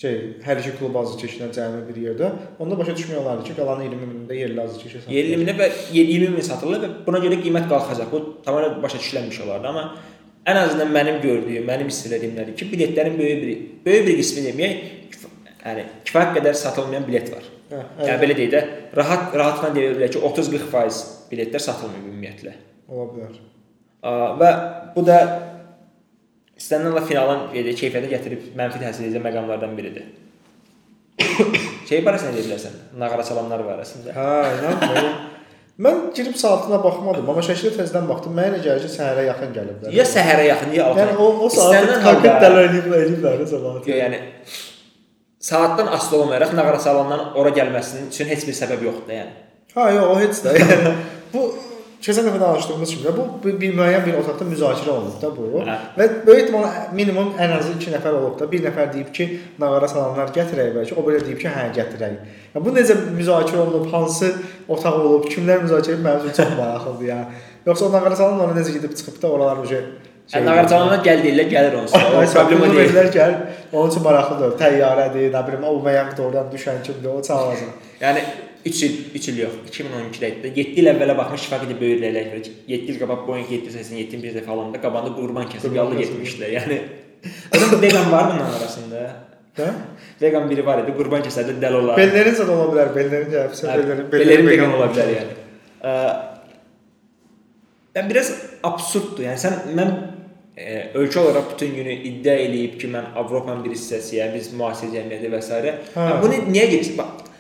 şey, 0.00 0.14
hər 0.46 0.60
iki 0.60 0.76
klub 0.78 0.96
azı 0.96 1.18
çəkilən 1.22 1.50
cəmi 1.56 1.80
bir 1.88 1.98
yerdə, 2.04 2.30
onda 2.58 2.78
başa 2.78 2.94
düşmək 2.96 3.18
olardı 3.22 3.48
ki, 3.48 3.56
qalan 3.58 3.82
20 3.82 4.08
minində 4.12 4.38
yerli 4.38 4.62
azı 4.62 4.78
çəkilsə. 4.82 5.10
50 5.10 5.40
minə 5.42 5.56
və 5.58 5.68
20 5.92 6.30
min 6.36 6.46
satılır 6.50 6.84
və 6.84 6.90
buna 7.06 7.20
görə 7.24 7.40
qiymət 7.42 7.68
qalxacaq. 7.72 8.12
Bu 8.12 8.22
tamamilə 8.46 8.82
başa 8.82 9.02
düşülməmiş 9.02 9.42
olardı, 9.44 9.68
amma 9.72 9.86
ən 10.46 10.64
azından 10.64 10.92
mənim 10.96 11.20
gördüyüm, 11.22 11.66
mənim 11.68 11.90
hiss 11.92 12.06
elədiyim 12.08 12.36
nədir 12.38 12.56
ki, 12.56 12.70
biletlərin 12.72 13.18
böyük 13.18 13.42
bir 13.42 13.64
böyük 13.86 14.06
bir 14.06 14.20
qismi 14.22 14.46
deməyək, 14.48 14.84
yəni 15.66 15.88
kifayət 16.08 16.36
qədər 16.38 16.60
satılmayan 16.64 17.08
bilet 17.08 17.32
var. 17.34 17.56
Hə, 17.70 17.80
Yəni 18.02 18.18
belə 18.24 18.34
deyək 18.38 18.50
də, 18.54 18.60
rahat 18.98 19.34
rahatla 19.38 19.70
deyə 19.76 19.92
bilərik 19.94 20.16
ki, 20.16 20.22
30-40% 20.26 21.30
biletlər 21.30 21.62
satılmır 21.62 22.02
ümumiyyətlə. 22.02 22.54
ola 22.90 23.06
bilər. 23.12 23.36
Və 24.40 24.50
bu 24.96 25.04
da 25.06 25.18
istənilən 26.58 27.06
finalın 27.06 27.44
belə 27.54 27.74
keyfiyyətə 27.78 28.10
gətirib 28.10 28.48
mənfi 28.58 28.82
təsir 28.82 29.06
edəcək 29.06 29.22
məqamlardan 29.28 29.76
biridir. 29.78 30.08
şey 31.88 32.02
barəsində 32.06 32.34
deyə 32.34 32.48
bilərsən, 32.48 32.74
nağara 32.98 33.26
çalanlar 33.28 33.62
barəsində. 33.68 34.16
Hə, 34.16 34.30
inanmıram. 34.58 35.12
Mən 35.80 36.00
girib 36.12 36.34
saatına 36.36 36.76
baxmadım, 36.84 37.28
amma 37.32 37.40
şəkildə 37.46 37.78
təzədən 37.78 38.08
baxdım. 38.10 38.34
Mənə 38.36 38.50
elə 38.50 38.58
gəlir 38.66 38.82
ki, 38.84 38.90
səhərə 38.98 39.22
yaxın 39.30 39.54
gəliblər. 39.54 39.94
Ya 39.96 40.04
səhərə 40.04 40.42
yaxın, 40.50 40.74
ya 40.76 40.90
altı. 40.90 41.00
yəni 41.00 41.14
o 41.16 41.28
o 41.30 41.48
İstənilən 41.48 42.02
konkret 42.04 42.44
edib 42.66 42.90
ediblər 42.98 43.40
cəmaət. 43.48 43.88
Yox, 43.88 43.96
yəni 44.02 44.18
saatdan 45.40 45.86
asılı 45.86 46.22
olmayaraq 46.22 46.52
nağara 46.54 46.78
çalanların 46.80 47.34
ora 47.34 47.48
gəlməsinin 47.48 48.08
üçün 48.12 48.28
heç 48.28 48.46
bir 48.48 48.56
səbəb 48.56 48.84
yoxdur 48.84 49.14
yəni. 49.14 49.32
Ha, 49.74 49.90
yox, 49.90 50.06
o 50.12 50.20
heç 50.20 50.40
də. 50.44 50.54
Yəni 50.60 50.92
bu 51.32 51.44
keçən 52.04 52.26
dəfə 52.28 52.40
danışdığımız 52.40 52.90
kimi 52.94 53.14
bu 53.16 53.24
bir, 53.44 53.56
bir 53.60 53.72
müəyyən 53.78 54.04
bir 54.06 54.18
otaqda 54.20 54.44
müzakirə 54.50 54.92
olunub 54.92 55.16
da 55.22 55.30
bu. 55.36 55.62
Hə. 55.64 55.76
Və 55.96 56.08
böyük 56.26 56.42
ehtimalla 56.42 56.90
minimum 56.92 57.32
ən 57.40 57.56
azı 57.56 57.72
2 57.78 57.94
nəfər 57.96 58.18
olub 58.20 58.36
da. 58.40 58.50
Bir 58.52 58.64
nəfər 58.66 58.92
deyib 58.92 59.12
ki, 59.16 59.28
nağara 59.62 59.88
salanlar 59.88 60.34
gətirək 60.36 60.74
bəlkə. 60.76 60.98
O 61.00 61.06
belə 61.08 61.22
deyib 61.24 61.40
ki, 61.40 61.48
hə 61.56 61.66
gətirək. 61.78 62.20
Yəni 62.54 62.64
bu 62.66 62.76
necə 62.76 62.98
müzakirə 63.16 63.64
olunub, 63.64 63.88
hansı 63.94 64.34
otaq 64.68 65.00
olub, 65.00 65.28
kimlər 65.32 65.64
müzakirə 65.64 65.96
edib 65.96 66.08
mənim 66.08 66.28
üçün 66.28 66.42
çox 66.42 66.56
maraqlıdır 66.60 67.12
yəni. 67.14 67.42
Yoxsa 67.66 67.88
o 67.88 67.92
nağara 67.96 68.16
salanlar 68.16 68.56
necə 68.60 68.76
gedib 68.76 68.96
çıxıb 68.96 69.22
da 69.22 69.32
oralar 69.36 69.64
uje 69.64 69.80
Nağara 70.30 70.66
çalanlar 70.70 71.00
gəl 71.04 71.22
deyirlər, 71.24 71.48
gəlir 71.50 71.74
onsuz. 71.80 72.02
O 72.14 72.20
problemi 72.34 72.68
deyil. 72.70 72.76
deyirlər 72.78 73.08
gəl. 73.14 73.32
Onun 73.72 73.90
üçün 73.90 74.04
maraqlıdır. 74.04 74.52
Təyyarədir, 74.60 75.26
nə 75.34 75.40
bilim, 75.48 75.64
o 75.66 75.72
məyan 75.86 76.12
oradan 76.22 76.52
düşən 76.52 76.78
kimdir, 76.86 77.10
o 77.10 77.22
çalacaq. 77.26 77.72
Yəni 78.02 78.22
3 78.70 78.82
il, 78.86 78.94
3 79.18 79.28
il 79.32 79.40
yox, 79.42 79.56
2012-də 79.72 80.30
idi. 80.36 80.52
7 80.60 80.78
il 80.82 80.90
əvvələ 80.92 81.16
baxmış 81.18 81.46
şifaq 81.46 81.66
idi 81.66 81.78
böyürləyərlər 81.80 82.30
görə. 82.30 82.54
7 82.68 82.92
il 82.94 83.00
qabaq 83.02 83.26
Boeing 83.26 83.50
787 83.50 84.22
bir 84.22 84.38
dəfə 84.38 84.54
alanda 84.54 84.82
qabanda 84.82 85.14
qurban 85.16 85.50
kəsib 85.50 85.74
kəsib. 85.74 85.98
getmişdilər. 86.04 86.54
Yəni 86.58 86.80
Adam 87.56 87.82
vegan 87.82 88.12
var 88.12 88.30
bunun 88.30 88.46
arasında. 88.60 89.04
Hə? 89.58 89.68
Vegan 90.22 90.46
biri 90.50 90.62
var 90.66 90.84
idi, 90.84 90.94
qurban 90.96 91.24
kəsərdi 91.26 91.58
dəli 91.60 91.80
olar. 91.82 91.96
Bellerin 91.98 92.36
zad 92.38 92.48
ola 92.54 92.68
bilər, 92.70 92.94
bellerin 92.94 93.32
gəlibsə, 93.34 93.66
bellerin 93.76 94.10
Bellerin 94.12 94.46
vegan 94.52 94.76
ola 94.78 94.90
bilər 94.92 95.14
yəni. 95.16 95.38
Ə, 95.80 95.94
Yəni 97.96 98.06
biraz 98.12 98.28
absurddur. 98.62 99.24
Yəni 99.26 99.40
sən 99.42 99.56
mən 99.74 99.88
e, 100.56 100.90
ölkə 100.94 101.22
olaraq 101.22 101.54
bütün 101.54 101.74
günü 101.78 101.96
iddia 102.10 102.36
eləyib 102.46 102.78
ki, 102.80 102.90
mən 102.92 103.12
Avropanın 103.16 103.64
bir 103.64 103.76
hissəsiyəm, 103.76 104.34
biz 104.36 104.52
müasir 104.56 104.92
cəmiyyəti 104.94 105.32
və 105.32 105.42
s. 105.42 105.64
Hə. 105.96 106.06
Bunu 106.22 106.44
niyə 106.50 106.68
gedirsən? 106.74 107.00
Bax 107.00 107.30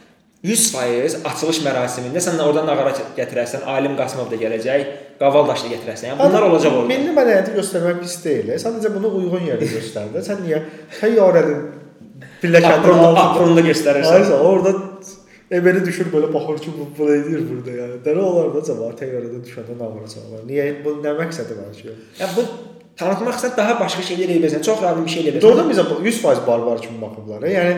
100% 0.44 1.26
açılış 1.28 1.58
mərasimində 1.66 2.20
sən 2.24 2.38
oradan 2.40 2.64
nağara 2.64 2.94
gətirərsən, 3.16 3.66
Alim 3.68 3.92
Qasımov 3.98 4.30
da 4.30 4.38
gələcək, 4.40 4.86
Qavaldaş 5.20 5.66
da 5.66 5.72
gətirərsən. 5.74 6.14
Yəni 6.14 6.16
bunlar 6.22 6.46
olacaq 6.46 6.78
orada. 6.78 6.88
Milli 6.88 7.12
mədəniyyəti 7.12 7.56
göstərmək 7.58 7.98
pis 8.00 8.14
deyil. 8.24 8.54
Sadəcə 8.62 8.94
bunu 8.94 9.10
uyğun 9.18 9.44
yerdə 9.50 9.68
göstər 9.68 10.08
də. 10.14 10.22
Sən 10.24 10.40
niyə 10.46 10.62
təyyarənin 10.96 11.60
pilləkənin 12.40 13.04
altında 13.20 13.66
göstərirsən. 13.68 14.22
Aysa 14.22 14.40
orada 14.40 14.74
Emeli 15.50 15.80
düşür 15.82 16.06
belə 16.12 16.28
baxır 16.30 16.60
ki, 16.62 16.72
bu 16.78 17.06
nə 17.08 17.14
edir 17.18 17.40
burada 17.42 17.72
yəni. 17.74 17.94
Dəli 18.04 18.20
olar 18.22 18.52
da 18.54 18.60
cəmaət 18.68 19.00
təyyarədən 19.00 19.40
düşəndə 19.48 19.74
nağara 19.80 20.06
çalırlar. 20.12 20.44
Niyə 20.46 20.66
bu 20.84 20.92
nə 21.02 21.14
məqsədi 21.18 21.56
var 21.58 21.72
ki? 21.74 21.94
Yəni 22.20 22.36
bu 22.36 22.44
tanıtmaq 23.00 23.38
istəsən 23.38 23.56
daha 23.56 23.78
başqa 23.80 24.04
şeylər 24.08 24.28
edə 24.28 24.42
bilərsən. 24.42 24.62
Çox 24.68 24.82
rahat 24.84 25.00
bir 25.00 25.12
şey 25.14 25.22
edə 25.22 25.32
bilərsən. 25.34 25.44
Doğrudan 25.46 25.70
bizə 25.72 25.84
100% 25.88 26.46
barbar 26.46 26.80
kimi 26.84 27.00
baxıblar. 27.02 27.46
Yəni 27.56 27.74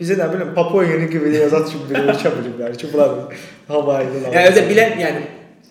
bizə 0.00 0.18
nə 0.20 0.26
bilim 0.32 0.52
Papua 0.56 0.84
Yeni 0.84 1.08
Qvineya 1.12 1.46
yazat 1.46 1.70
kimi 1.72 1.88
bir 1.90 2.10
ölkə 2.12 2.32
biliblər 2.36 2.76
ki, 2.76 2.90
bunlar 2.92 3.14
havaydı. 3.68 4.24
Yəni 4.26 4.50
özə 4.52 4.66
bilən, 4.70 4.98
yəni 5.04 5.22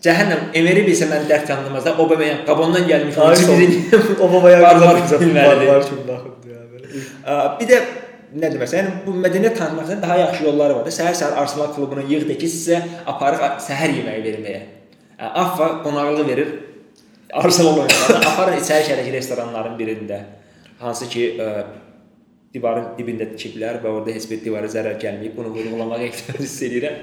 cəhənnəm 0.05 0.47
Emeri 0.59 0.85
bilsə 0.87 1.09
mən 1.11 1.27
dərd 1.29 1.49
yanılmaz 1.53 1.85
da 1.85 1.93
Obameyang 2.01 2.41
Gabondan 2.47 2.87
gəlmiş 2.89 3.17
onun 3.17 3.29
Ay, 3.29 3.43
üçün 3.43 3.59
bizi 3.61 4.17
o 4.21 4.31
babaya 4.33 4.61
Barbar 4.61 4.99
bilməlidir. 5.21 5.67
barbar 5.67 5.85
kimi 5.89 6.07
baxıbdı 6.07 6.47
yəni. 6.55 7.55
Bir 7.59 7.69
də 7.71 7.79
nə 8.41 8.51
deməsən, 8.53 8.77
yəni 8.81 8.93
bu 9.05 9.13
mədəniyyət 9.23 9.57
tanıtmaq 9.57 9.89
üçün 9.89 10.01
daha 10.01 10.17
yaxşı 10.25 10.43
yolları 10.49 10.75
var 10.77 10.85
da. 10.85 10.93
Səhər-səhər 10.93 11.37
Arsenal 11.41 11.69
klubuna 11.75 12.03
yığdı 12.09 12.37
ki, 12.41 12.49
sizə 12.51 12.81
aparıq 13.07 13.45
səhər 13.63 13.93
yeməyi 13.99 14.23
verməyə. 14.25 14.61
Affa 15.19 15.69
qonaqlığı 15.85 16.27
verir. 16.27 16.49
Arsenal 17.35 17.77
oyunçularına 17.81 18.29
aparın 18.31 18.61
içəri 18.61 18.87
şərəki 18.89 19.11
restoranların 19.17 19.75
birində. 19.79 20.19
Hansı 20.79 21.07
ki, 21.11 21.25
ə, 21.39 21.49
divarın 22.55 22.93
dibində 22.97 23.27
tikiblər 23.33 23.81
və 23.83 23.91
orada 23.91 24.13
heç 24.15 24.29
bir 24.31 24.39
divara 24.45 24.69
zərər 24.71 24.95
gəlməyib. 25.01 25.35
Bunu 25.35 25.51
vurğulamağa 25.55 25.99
ehtiyac 26.07 26.39
hiss 26.39 26.61
edirəm. 26.67 27.01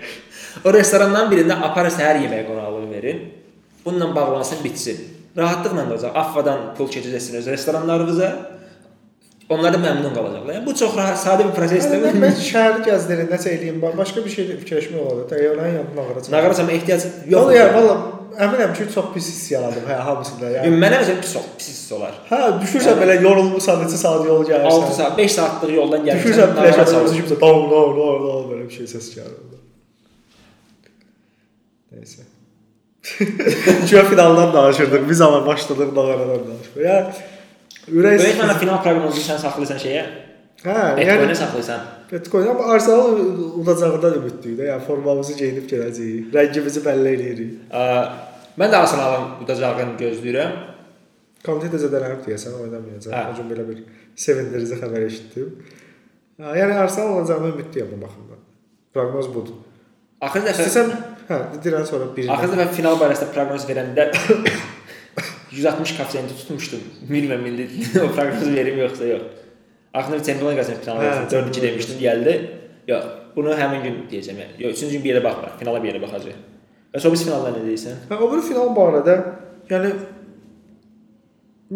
O 0.64 0.72
restorandan 0.72 1.28
birində 1.32 1.58
aparın 1.68 1.92
səhər 1.92 2.22
yeməyi 2.24 2.46
qonaqlığı 2.48 2.88
verin. 2.94 3.20
Bununla 3.84 4.14
bağlansın, 4.16 4.64
bitsin. 4.64 5.00
Rahatlıqla 5.36 5.84
da 5.88 5.94
olacaq. 5.94 6.16
Affadan 6.22 6.58
pul 6.78 6.88
keçəcəksiniz 6.92 7.38
öz 7.42 7.46
restoranlarınıza. 7.56 8.28
Onlar 9.52 9.72
da 9.74 9.78
məmnun 9.82 10.12
qalacaqlar. 10.16 10.54
Yəni 10.54 10.64
bu 10.66 10.72
çox 10.78 10.94
rahat, 10.96 11.18
sadə 11.20 11.44
bir 11.48 11.52
prosesdir. 11.56 11.98
Yəni, 12.06 12.20
mən 12.22 12.36
şəhəri 12.40 12.84
gəzdirin, 12.86 13.26
nəsə 13.32 13.50
eləyim, 13.56 13.80
ba- 13.82 13.90
başqa 13.98 14.22
bir 14.24 14.32
şey 14.32 14.46
fikirləşmək 14.62 15.00
olardı. 15.02 15.24
Təyyarənin 15.34 15.74
yanına 15.80 15.96
nağara 15.98 16.20
çıxım. 16.22 16.36
Nağara 16.36 16.56
çəkmə 16.60 16.76
ehtiyac 16.78 17.04
Yox, 17.04 17.32
yoxdur. 17.34 17.56
yəni 17.58 17.74
valla 17.76 17.96
əminəm 18.46 18.74
ki, 18.76 18.88
çox 18.94 19.12
pis 19.14 19.28
hiss 19.30 19.50
yaradım 19.52 19.86
hə 19.88 19.96
hamısında 20.08 20.50
yəni. 20.50 20.68
Yəni, 20.68 20.80
mənə 20.84 21.00
məsələn 21.02 21.22
pis, 21.22 21.34
pis 21.58 21.70
hiss 21.72 21.94
olar. 21.96 22.18
Hə, 22.30 22.40
düşürsən 22.62 23.00
belə 23.00 23.16
yorulmusan, 23.20 23.82
neçə 23.84 24.00
saat 24.00 24.26
yol 24.28 24.44
gəlirsən. 24.48 24.86
6 24.88 24.98
saat, 24.98 25.16
5 25.18 25.34
saatlıq 25.38 25.74
yoldan 25.76 26.06
gəlirsən. 26.06 26.22
Düşürsən 26.22 26.54
çalırsan. 26.58 27.16
kimsə 27.20 27.40
dom 27.40 27.64
dom 27.70 27.96
dom 27.98 28.26
dom 28.26 28.46
belə 28.52 28.68
bir 28.68 28.76
şey 28.78 28.90
səs 28.94 29.10
gəlir. 29.16 29.52
Nəysə. 31.92 32.28
Çünki 33.02 34.04
finaldan 34.10 34.52
danışırdıq. 34.54 35.08
Biz 35.08 35.20
amma 35.20 35.46
başladıq 35.46 35.94
nağaradan 35.96 36.44
danışmağa. 36.48 36.82
Yəni 36.88 37.30
ürək 37.98 38.20
Böyük 38.22 38.38
mənə 38.38 38.58
final 38.60 38.78
proqnozu 38.84 39.24
sən 39.26 39.40
saxlayırsan 39.42 39.80
şeyə. 39.82 40.04
Hə, 40.62 40.74
Bitcoin-ə 40.96 41.24
yəni 41.26 41.36
saxlayırsan. 41.38 41.86
Bitcoin 42.12 42.46
amma 42.52 42.66
Arsenal 42.74 43.16
udacağından 43.62 44.18
ümidliyik 44.20 44.58
də. 44.60 44.68
Yəni 44.68 44.84
formamızı 44.86 45.34
geyinib 45.40 45.64
gələcəyik. 45.70 46.28
Rəngimizi 46.36 46.82
bəlli 46.84 47.14
eləyirik. 47.16 47.56
Ə, 47.72 47.86
Mən 48.60 48.68
də 48.68 48.82
Arsenalın 48.84 49.42
udacağını 49.42 49.96
gözləyirəm. 50.00 50.54
Konte 51.46 51.70
də 51.72 51.78
zədələnib 51.82 52.20
deyəsən 52.26 52.54
oynamayacaq. 52.60 53.14
Hə. 53.16 53.22
O 53.32 53.36
gün 53.38 53.48
belə 53.50 53.64
bir 53.70 53.80
sevindirici 54.24 54.76
xəbər 54.78 55.06
eşitdim. 55.08 55.48
Yəni 56.60 56.76
Arsenal 56.84 57.16
olacağına 57.16 57.48
ümidliyəm 57.56 57.90
bu 57.96 58.00
baxımdan. 58.04 58.42
Proqnoz 58.94 59.32
budur. 59.34 59.56
Axır 60.22 60.44
dəfə 60.46 60.62
İstəsən, 60.68 60.92
hə, 61.30 61.38
deyirəm 61.64 61.86
sonra 61.88 62.06
bir. 62.16 62.28
axır 62.36 62.52
dəfə 62.54 62.68
final 62.76 63.00
barəsində 63.00 63.32
proqnoz 63.34 63.66
verəndə 63.66 64.10
160 65.52 65.96
koeffisiyenti 65.96 66.36
tutmuşdum. 66.42 66.84
Bilmirəm 67.10 67.48
indi 67.50 67.66
o 68.04 68.10
proqnozu 68.14 68.52
verim 68.54 68.78
yoxsa 68.84 69.08
yox. 69.10 69.41
Axırda 69.94 70.22
Çempionlar 70.24 70.52
Liqasının 70.54 70.78
finalı 70.84 70.98
Hə, 71.04 71.08
barəsində 71.10 71.42
4-2 71.52 71.62
demişdim, 71.62 71.98
gəldi. 72.00 72.34
Yox, 72.88 73.04
bunu 73.36 73.50
həmin 73.58 73.82
gün 73.84 73.96
deyəcəm. 74.10 74.36
yəni. 74.42 74.54
Yox, 74.62 74.72
üçüncü 74.76 74.92
gün 74.96 75.04
bir 75.04 75.14
yerə 75.14 75.24
baxmır. 75.24 75.50
Finala 75.60 75.82
bir 75.82 75.92
yerə 75.92 76.00
baxacağıq. 76.02 76.38
Və 76.94 77.00
sonra 77.00 77.12
biz 77.14 77.24
finalda 77.26 77.50
nə 77.56 77.62
deyirsən? 77.66 77.98
Hə, 78.10 78.18
o 78.24 78.30
bir 78.32 78.42
final 78.48 78.72
barədə 78.76 79.14
yəni 79.70 79.90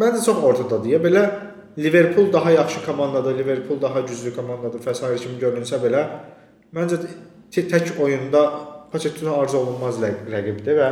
məncə 0.01 0.23
çox 0.27 0.39
ortadadır. 0.51 0.89
Ya 0.95 0.99
belə 1.05 1.23
Liverpool 1.79 2.33
daha 2.33 2.51
yaxşı 2.51 2.85
komandadır, 2.87 3.39
Liverpool 3.39 3.81
daha 3.83 4.01
güclü 4.01 4.35
komandadır, 4.37 4.81
fəsair 4.87 5.19
kimi 5.21 5.37
görünsə 5.43 5.77
belə 5.83 6.07
məncə 6.77 6.99
tə- 7.53 7.69
tək 7.73 7.99
oyunda 8.01 8.47
Pochettino 8.93 9.33
arzu 9.43 9.59
olunmaz 9.59 9.97
rəq- 10.01 10.29
rəqibdir 10.33 10.77
və 10.79 10.89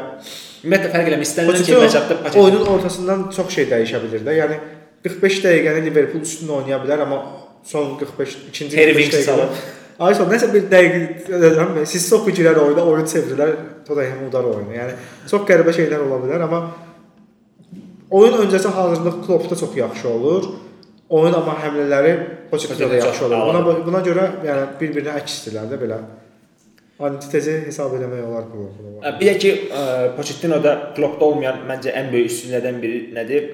Ümumiyyətlə 0.65 0.89
fərq 0.93 1.09
eləmir. 1.11 1.27
İstənilən 1.29 1.85
məcabda 1.85 2.17
Pochettino. 2.19 2.43
oyunun 2.45 2.67
ortasından 2.75 3.21
çox 3.37 3.53
şey 3.55 3.69
dəyişə 3.71 4.01
bilər 4.03 4.25
də. 4.27 4.35
Yəni 4.41 4.57
45 5.05 5.41
dəqiqəni 5.45 5.85
Liverpool 5.85 6.23
üstün 6.25 6.49
oynaya 6.49 6.79
bilər, 6.81 7.05
amma 7.05 7.19
son 7.65 7.97
45 8.01 8.37
ikinci 8.49 8.79
Harry 8.79 8.95
45 8.95 9.03
Winks 9.03 9.17
dəqiqədə 9.19 9.27
salıb. 9.29 9.59
Ay 10.05 10.15
son 10.19 10.31
nəsə 10.33 10.49
bir 10.55 10.65
dəqiqə 10.73 11.85
çox 12.09 12.27
girər 12.39 12.59
oyuna, 12.63 12.83
oyun 12.89 13.07
çevirilər, 13.13 13.53
Tottenham 13.87 14.25
udar 14.31 14.49
oyunu. 14.49 14.73
Yəni 14.75 14.97
çox 15.31 15.45
qəribə 15.49 15.75
şeylər 15.77 16.07
ola 16.07 16.19
bilər, 16.25 16.47
amma 16.49 16.61
oyun 18.11 18.39
öncəsi 18.47 18.73
hazırlıq 18.79 19.21
Kloppda 19.27 19.57
çox 19.61 19.77
yaxşı 19.77 20.09
olur. 20.09 20.53
Oyun 21.15 21.37
amma 21.37 21.59
həmlələri 21.61 22.15
Pochettino'da 22.51 22.51
Pochettino 22.51 22.95
yaxşı 22.95 23.21
çox 23.21 23.31
olur. 23.31 23.65
Buna 23.65 23.87
buna 23.87 24.01
görə 24.09 24.29
yəni 24.49 24.69
bir-birinə 24.81 25.19
əksdirlər 25.21 25.69
də 25.73 25.81
belə. 25.85 26.01
Antitezi 27.05 27.59
hesab 27.67 27.93
eləmək 27.99 28.23
olar 28.25 28.49
bu. 28.49 28.71
Bir 29.21 29.29
də 29.29 29.37
ki, 29.43 29.53
Pochettino'da 30.17 30.75
Kloppda 30.97 31.29
olmayan 31.29 31.61
məncə 31.69 31.93
ən 31.93 32.11
böyük 32.13 32.33
üstünlərdən 32.33 32.81
biri 32.83 33.01
nədir? 33.15 33.53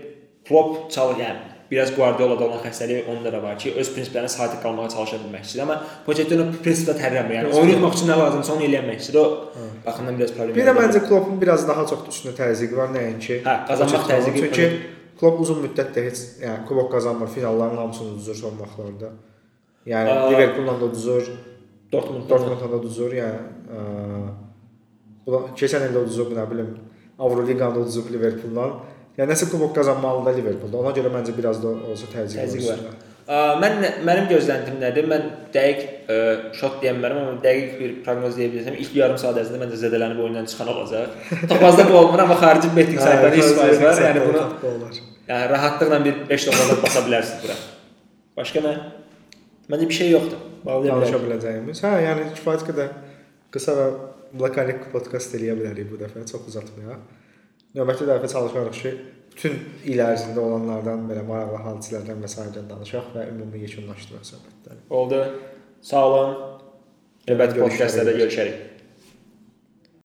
Klopp 0.50 0.90
çalır, 0.90 1.16
yəni 1.22 1.48
biraz 1.70 1.92
Guardiola'da 1.94 2.44
olan 2.48 2.58
xəstəliyi 2.64 3.04
onda 3.12 3.30
da 3.32 3.38
var 3.42 3.54
ki, 3.62 3.70
öz 3.78 3.88
prinsiplərinə 3.94 4.28
sadiq 4.28 4.58
qalmağa 4.64 4.88
çalışa 4.90 5.20
bilmək 5.22 5.44
istəyir, 5.46 5.62
amma 5.62 5.76
Pochettino 6.06 6.48
prinsiplə 6.64 6.96
tərləmir. 6.98 7.36
Yəni 7.38 7.52
oyun 7.54 7.70
tutmaq 7.76 7.94
üçün 7.94 8.10
nə 8.10 8.16
lazımsa 8.18 8.56
onu 8.56 8.66
istəyir. 8.66 9.18
O 9.22 9.26
baxımdan 9.86 10.18
biraz 10.18 10.32
problem. 10.34 10.56
Bir 10.56 10.66
də 10.66 10.74
məncə 10.80 11.04
Kloppun 11.06 11.38
biraz 11.40 11.68
daha 11.68 11.86
çox 11.86 12.02
üstünə 12.10 12.34
təzyiqi 12.40 12.76
var 12.82 12.90
nəinki. 12.96 13.38
Hə, 13.46 13.54
qazanmaq 13.70 14.10
təzyiqi- 14.10 14.42
Çünki 14.42 14.66
Klopp 15.20 15.40
uzun 15.46 15.62
müddətdir 15.62 16.10
heç 16.10 16.18
yəni 16.42 16.66
kubok 16.68 16.90
qazanmır, 16.92 17.28
finalların 17.28 17.76
hamısını 17.76 18.08
uduzur 18.16 18.34
son 18.34 18.58
vaxtlarda. 18.58 19.10
Yəni. 19.86 20.08
Liverpool'la 20.32 20.80
da 20.80 20.84
uduzur, 20.84 21.22
Dortmund 21.92 22.28
Dortmundla 22.30 22.70
da 22.72 22.76
uduzur, 22.76 23.12
yəni 23.12 23.40
ə, 23.76 25.40
keçən 25.60 25.86
il 25.86 25.94
də 25.94 26.02
uduzub, 26.04 26.32
nə 26.36 26.50
bilim, 26.50 26.70
Avroliqada 27.18 27.74
da 27.74 27.80
uduzub 27.84 28.10
Liverpool'la. 28.14 28.66
Yəni 29.18 29.32
nəsə 29.32 29.50
kubok 29.50 29.72
qazanmalıdır 29.76 30.36
Liverpool'da. 30.38 30.82
Ona 30.84 30.92
görə 30.96 31.10
məncə 31.12 31.34
biraz 31.36 31.58
da 31.62 31.72
olsa 31.90 32.08
təzyiq 32.12 32.44
Təzyiq 32.44 32.68
var. 32.70 32.82
Mən 33.30 33.76
mənim 34.06 34.24
gözləntim 34.30 34.80
nədir? 34.80 35.06
Mən 35.10 35.26
dəqiq 35.54 35.82
ə, 36.10 36.16
şot 36.58 36.80
deyənmərəm, 36.82 37.20
amma 37.20 37.42
dəqiq 37.44 37.76
bir 37.78 37.92
proqnoz 38.06 38.38
deyə 38.38 38.48
bilərsəm, 38.50 38.78
ilk 38.82 38.96
yarım 38.98 39.20
saat 39.22 39.38
ərzində 39.38 39.60
məncə 39.60 39.78
zədələnib 39.84 40.22
oyundan 40.24 40.48
çıxan 40.50 40.72
olacaq. 40.72 41.12
Topazda 41.52 41.84
bu 41.90 41.98
olmur, 42.00 42.24
amma 42.24 42.38
xarici 42.40 42.72
betting 42.74 42.98
saytları 42.98 43.38
100% 43.38 43.84
var. 43.84 44.02
Yəni 44.08 44.24
bunu 44.24 44.42
yəni 45.28 45.52
rahatlıqla 45.52 46.00
bir 46.08 46.18
5 46.32 46.48
dollardan 46.48 46.82
basa 46.82 47.04
bilərsiniz 47.06 47.44
bura. 47.44 47.58
Başqa 48.40 48.64
nə? 48.66 48.74
Məncə 49.70 49.90
bir 49.92 49.98
şey 50.00 50.12
yoxdur. 50.16 50.42
Bağlaya 50.66 51.22
biləcəyimiz. 51.28 51.84
Hə, 51.86 51.94
yəni 52.08 52.26
kifayət 52.34 52.66
qədər 52.72 52.92
qısa 53.54 53.78
və 53.78 53.88
lakanik 54.42 54.88
podkast 54.90 55.38
eləyə 55.38 55.54
bilərik 55.60 55.86
bu 55.92 56.02
dəfə, 56.02 56.26
çox 56.26 56.50
uzatmayaq. 56.50 57.19
Növbəti 57.78 58.06
dəfə 58.08 58.28
çalışarıq 58.30 58.78
ki, 58.82 58.90
bütün 59.34 59.58
il 59.92 60.00
ərzində 60.02 60.42
olanlardan 60.42 61.04
belə 61.10 61.22
maraqlı 61.28 61.60
hadisələrdən 61.68 62.24
və 62.24 62.30
sairədən 62.32 62.66
danışaq 62.70 63.12
və 63.14 63.28
ümumi 63.30 63.62
yekunlaşdıraq 63.66 64.26
söhbətləri. 64.32 64.80
Oldu. 64.90 65.20
Sağ 65.86 66.02
olun. 66.08 66.34
Növbəti 67.28 67.60
podkastlarda 67.60 68.16
görüşərik. 68.18 68.69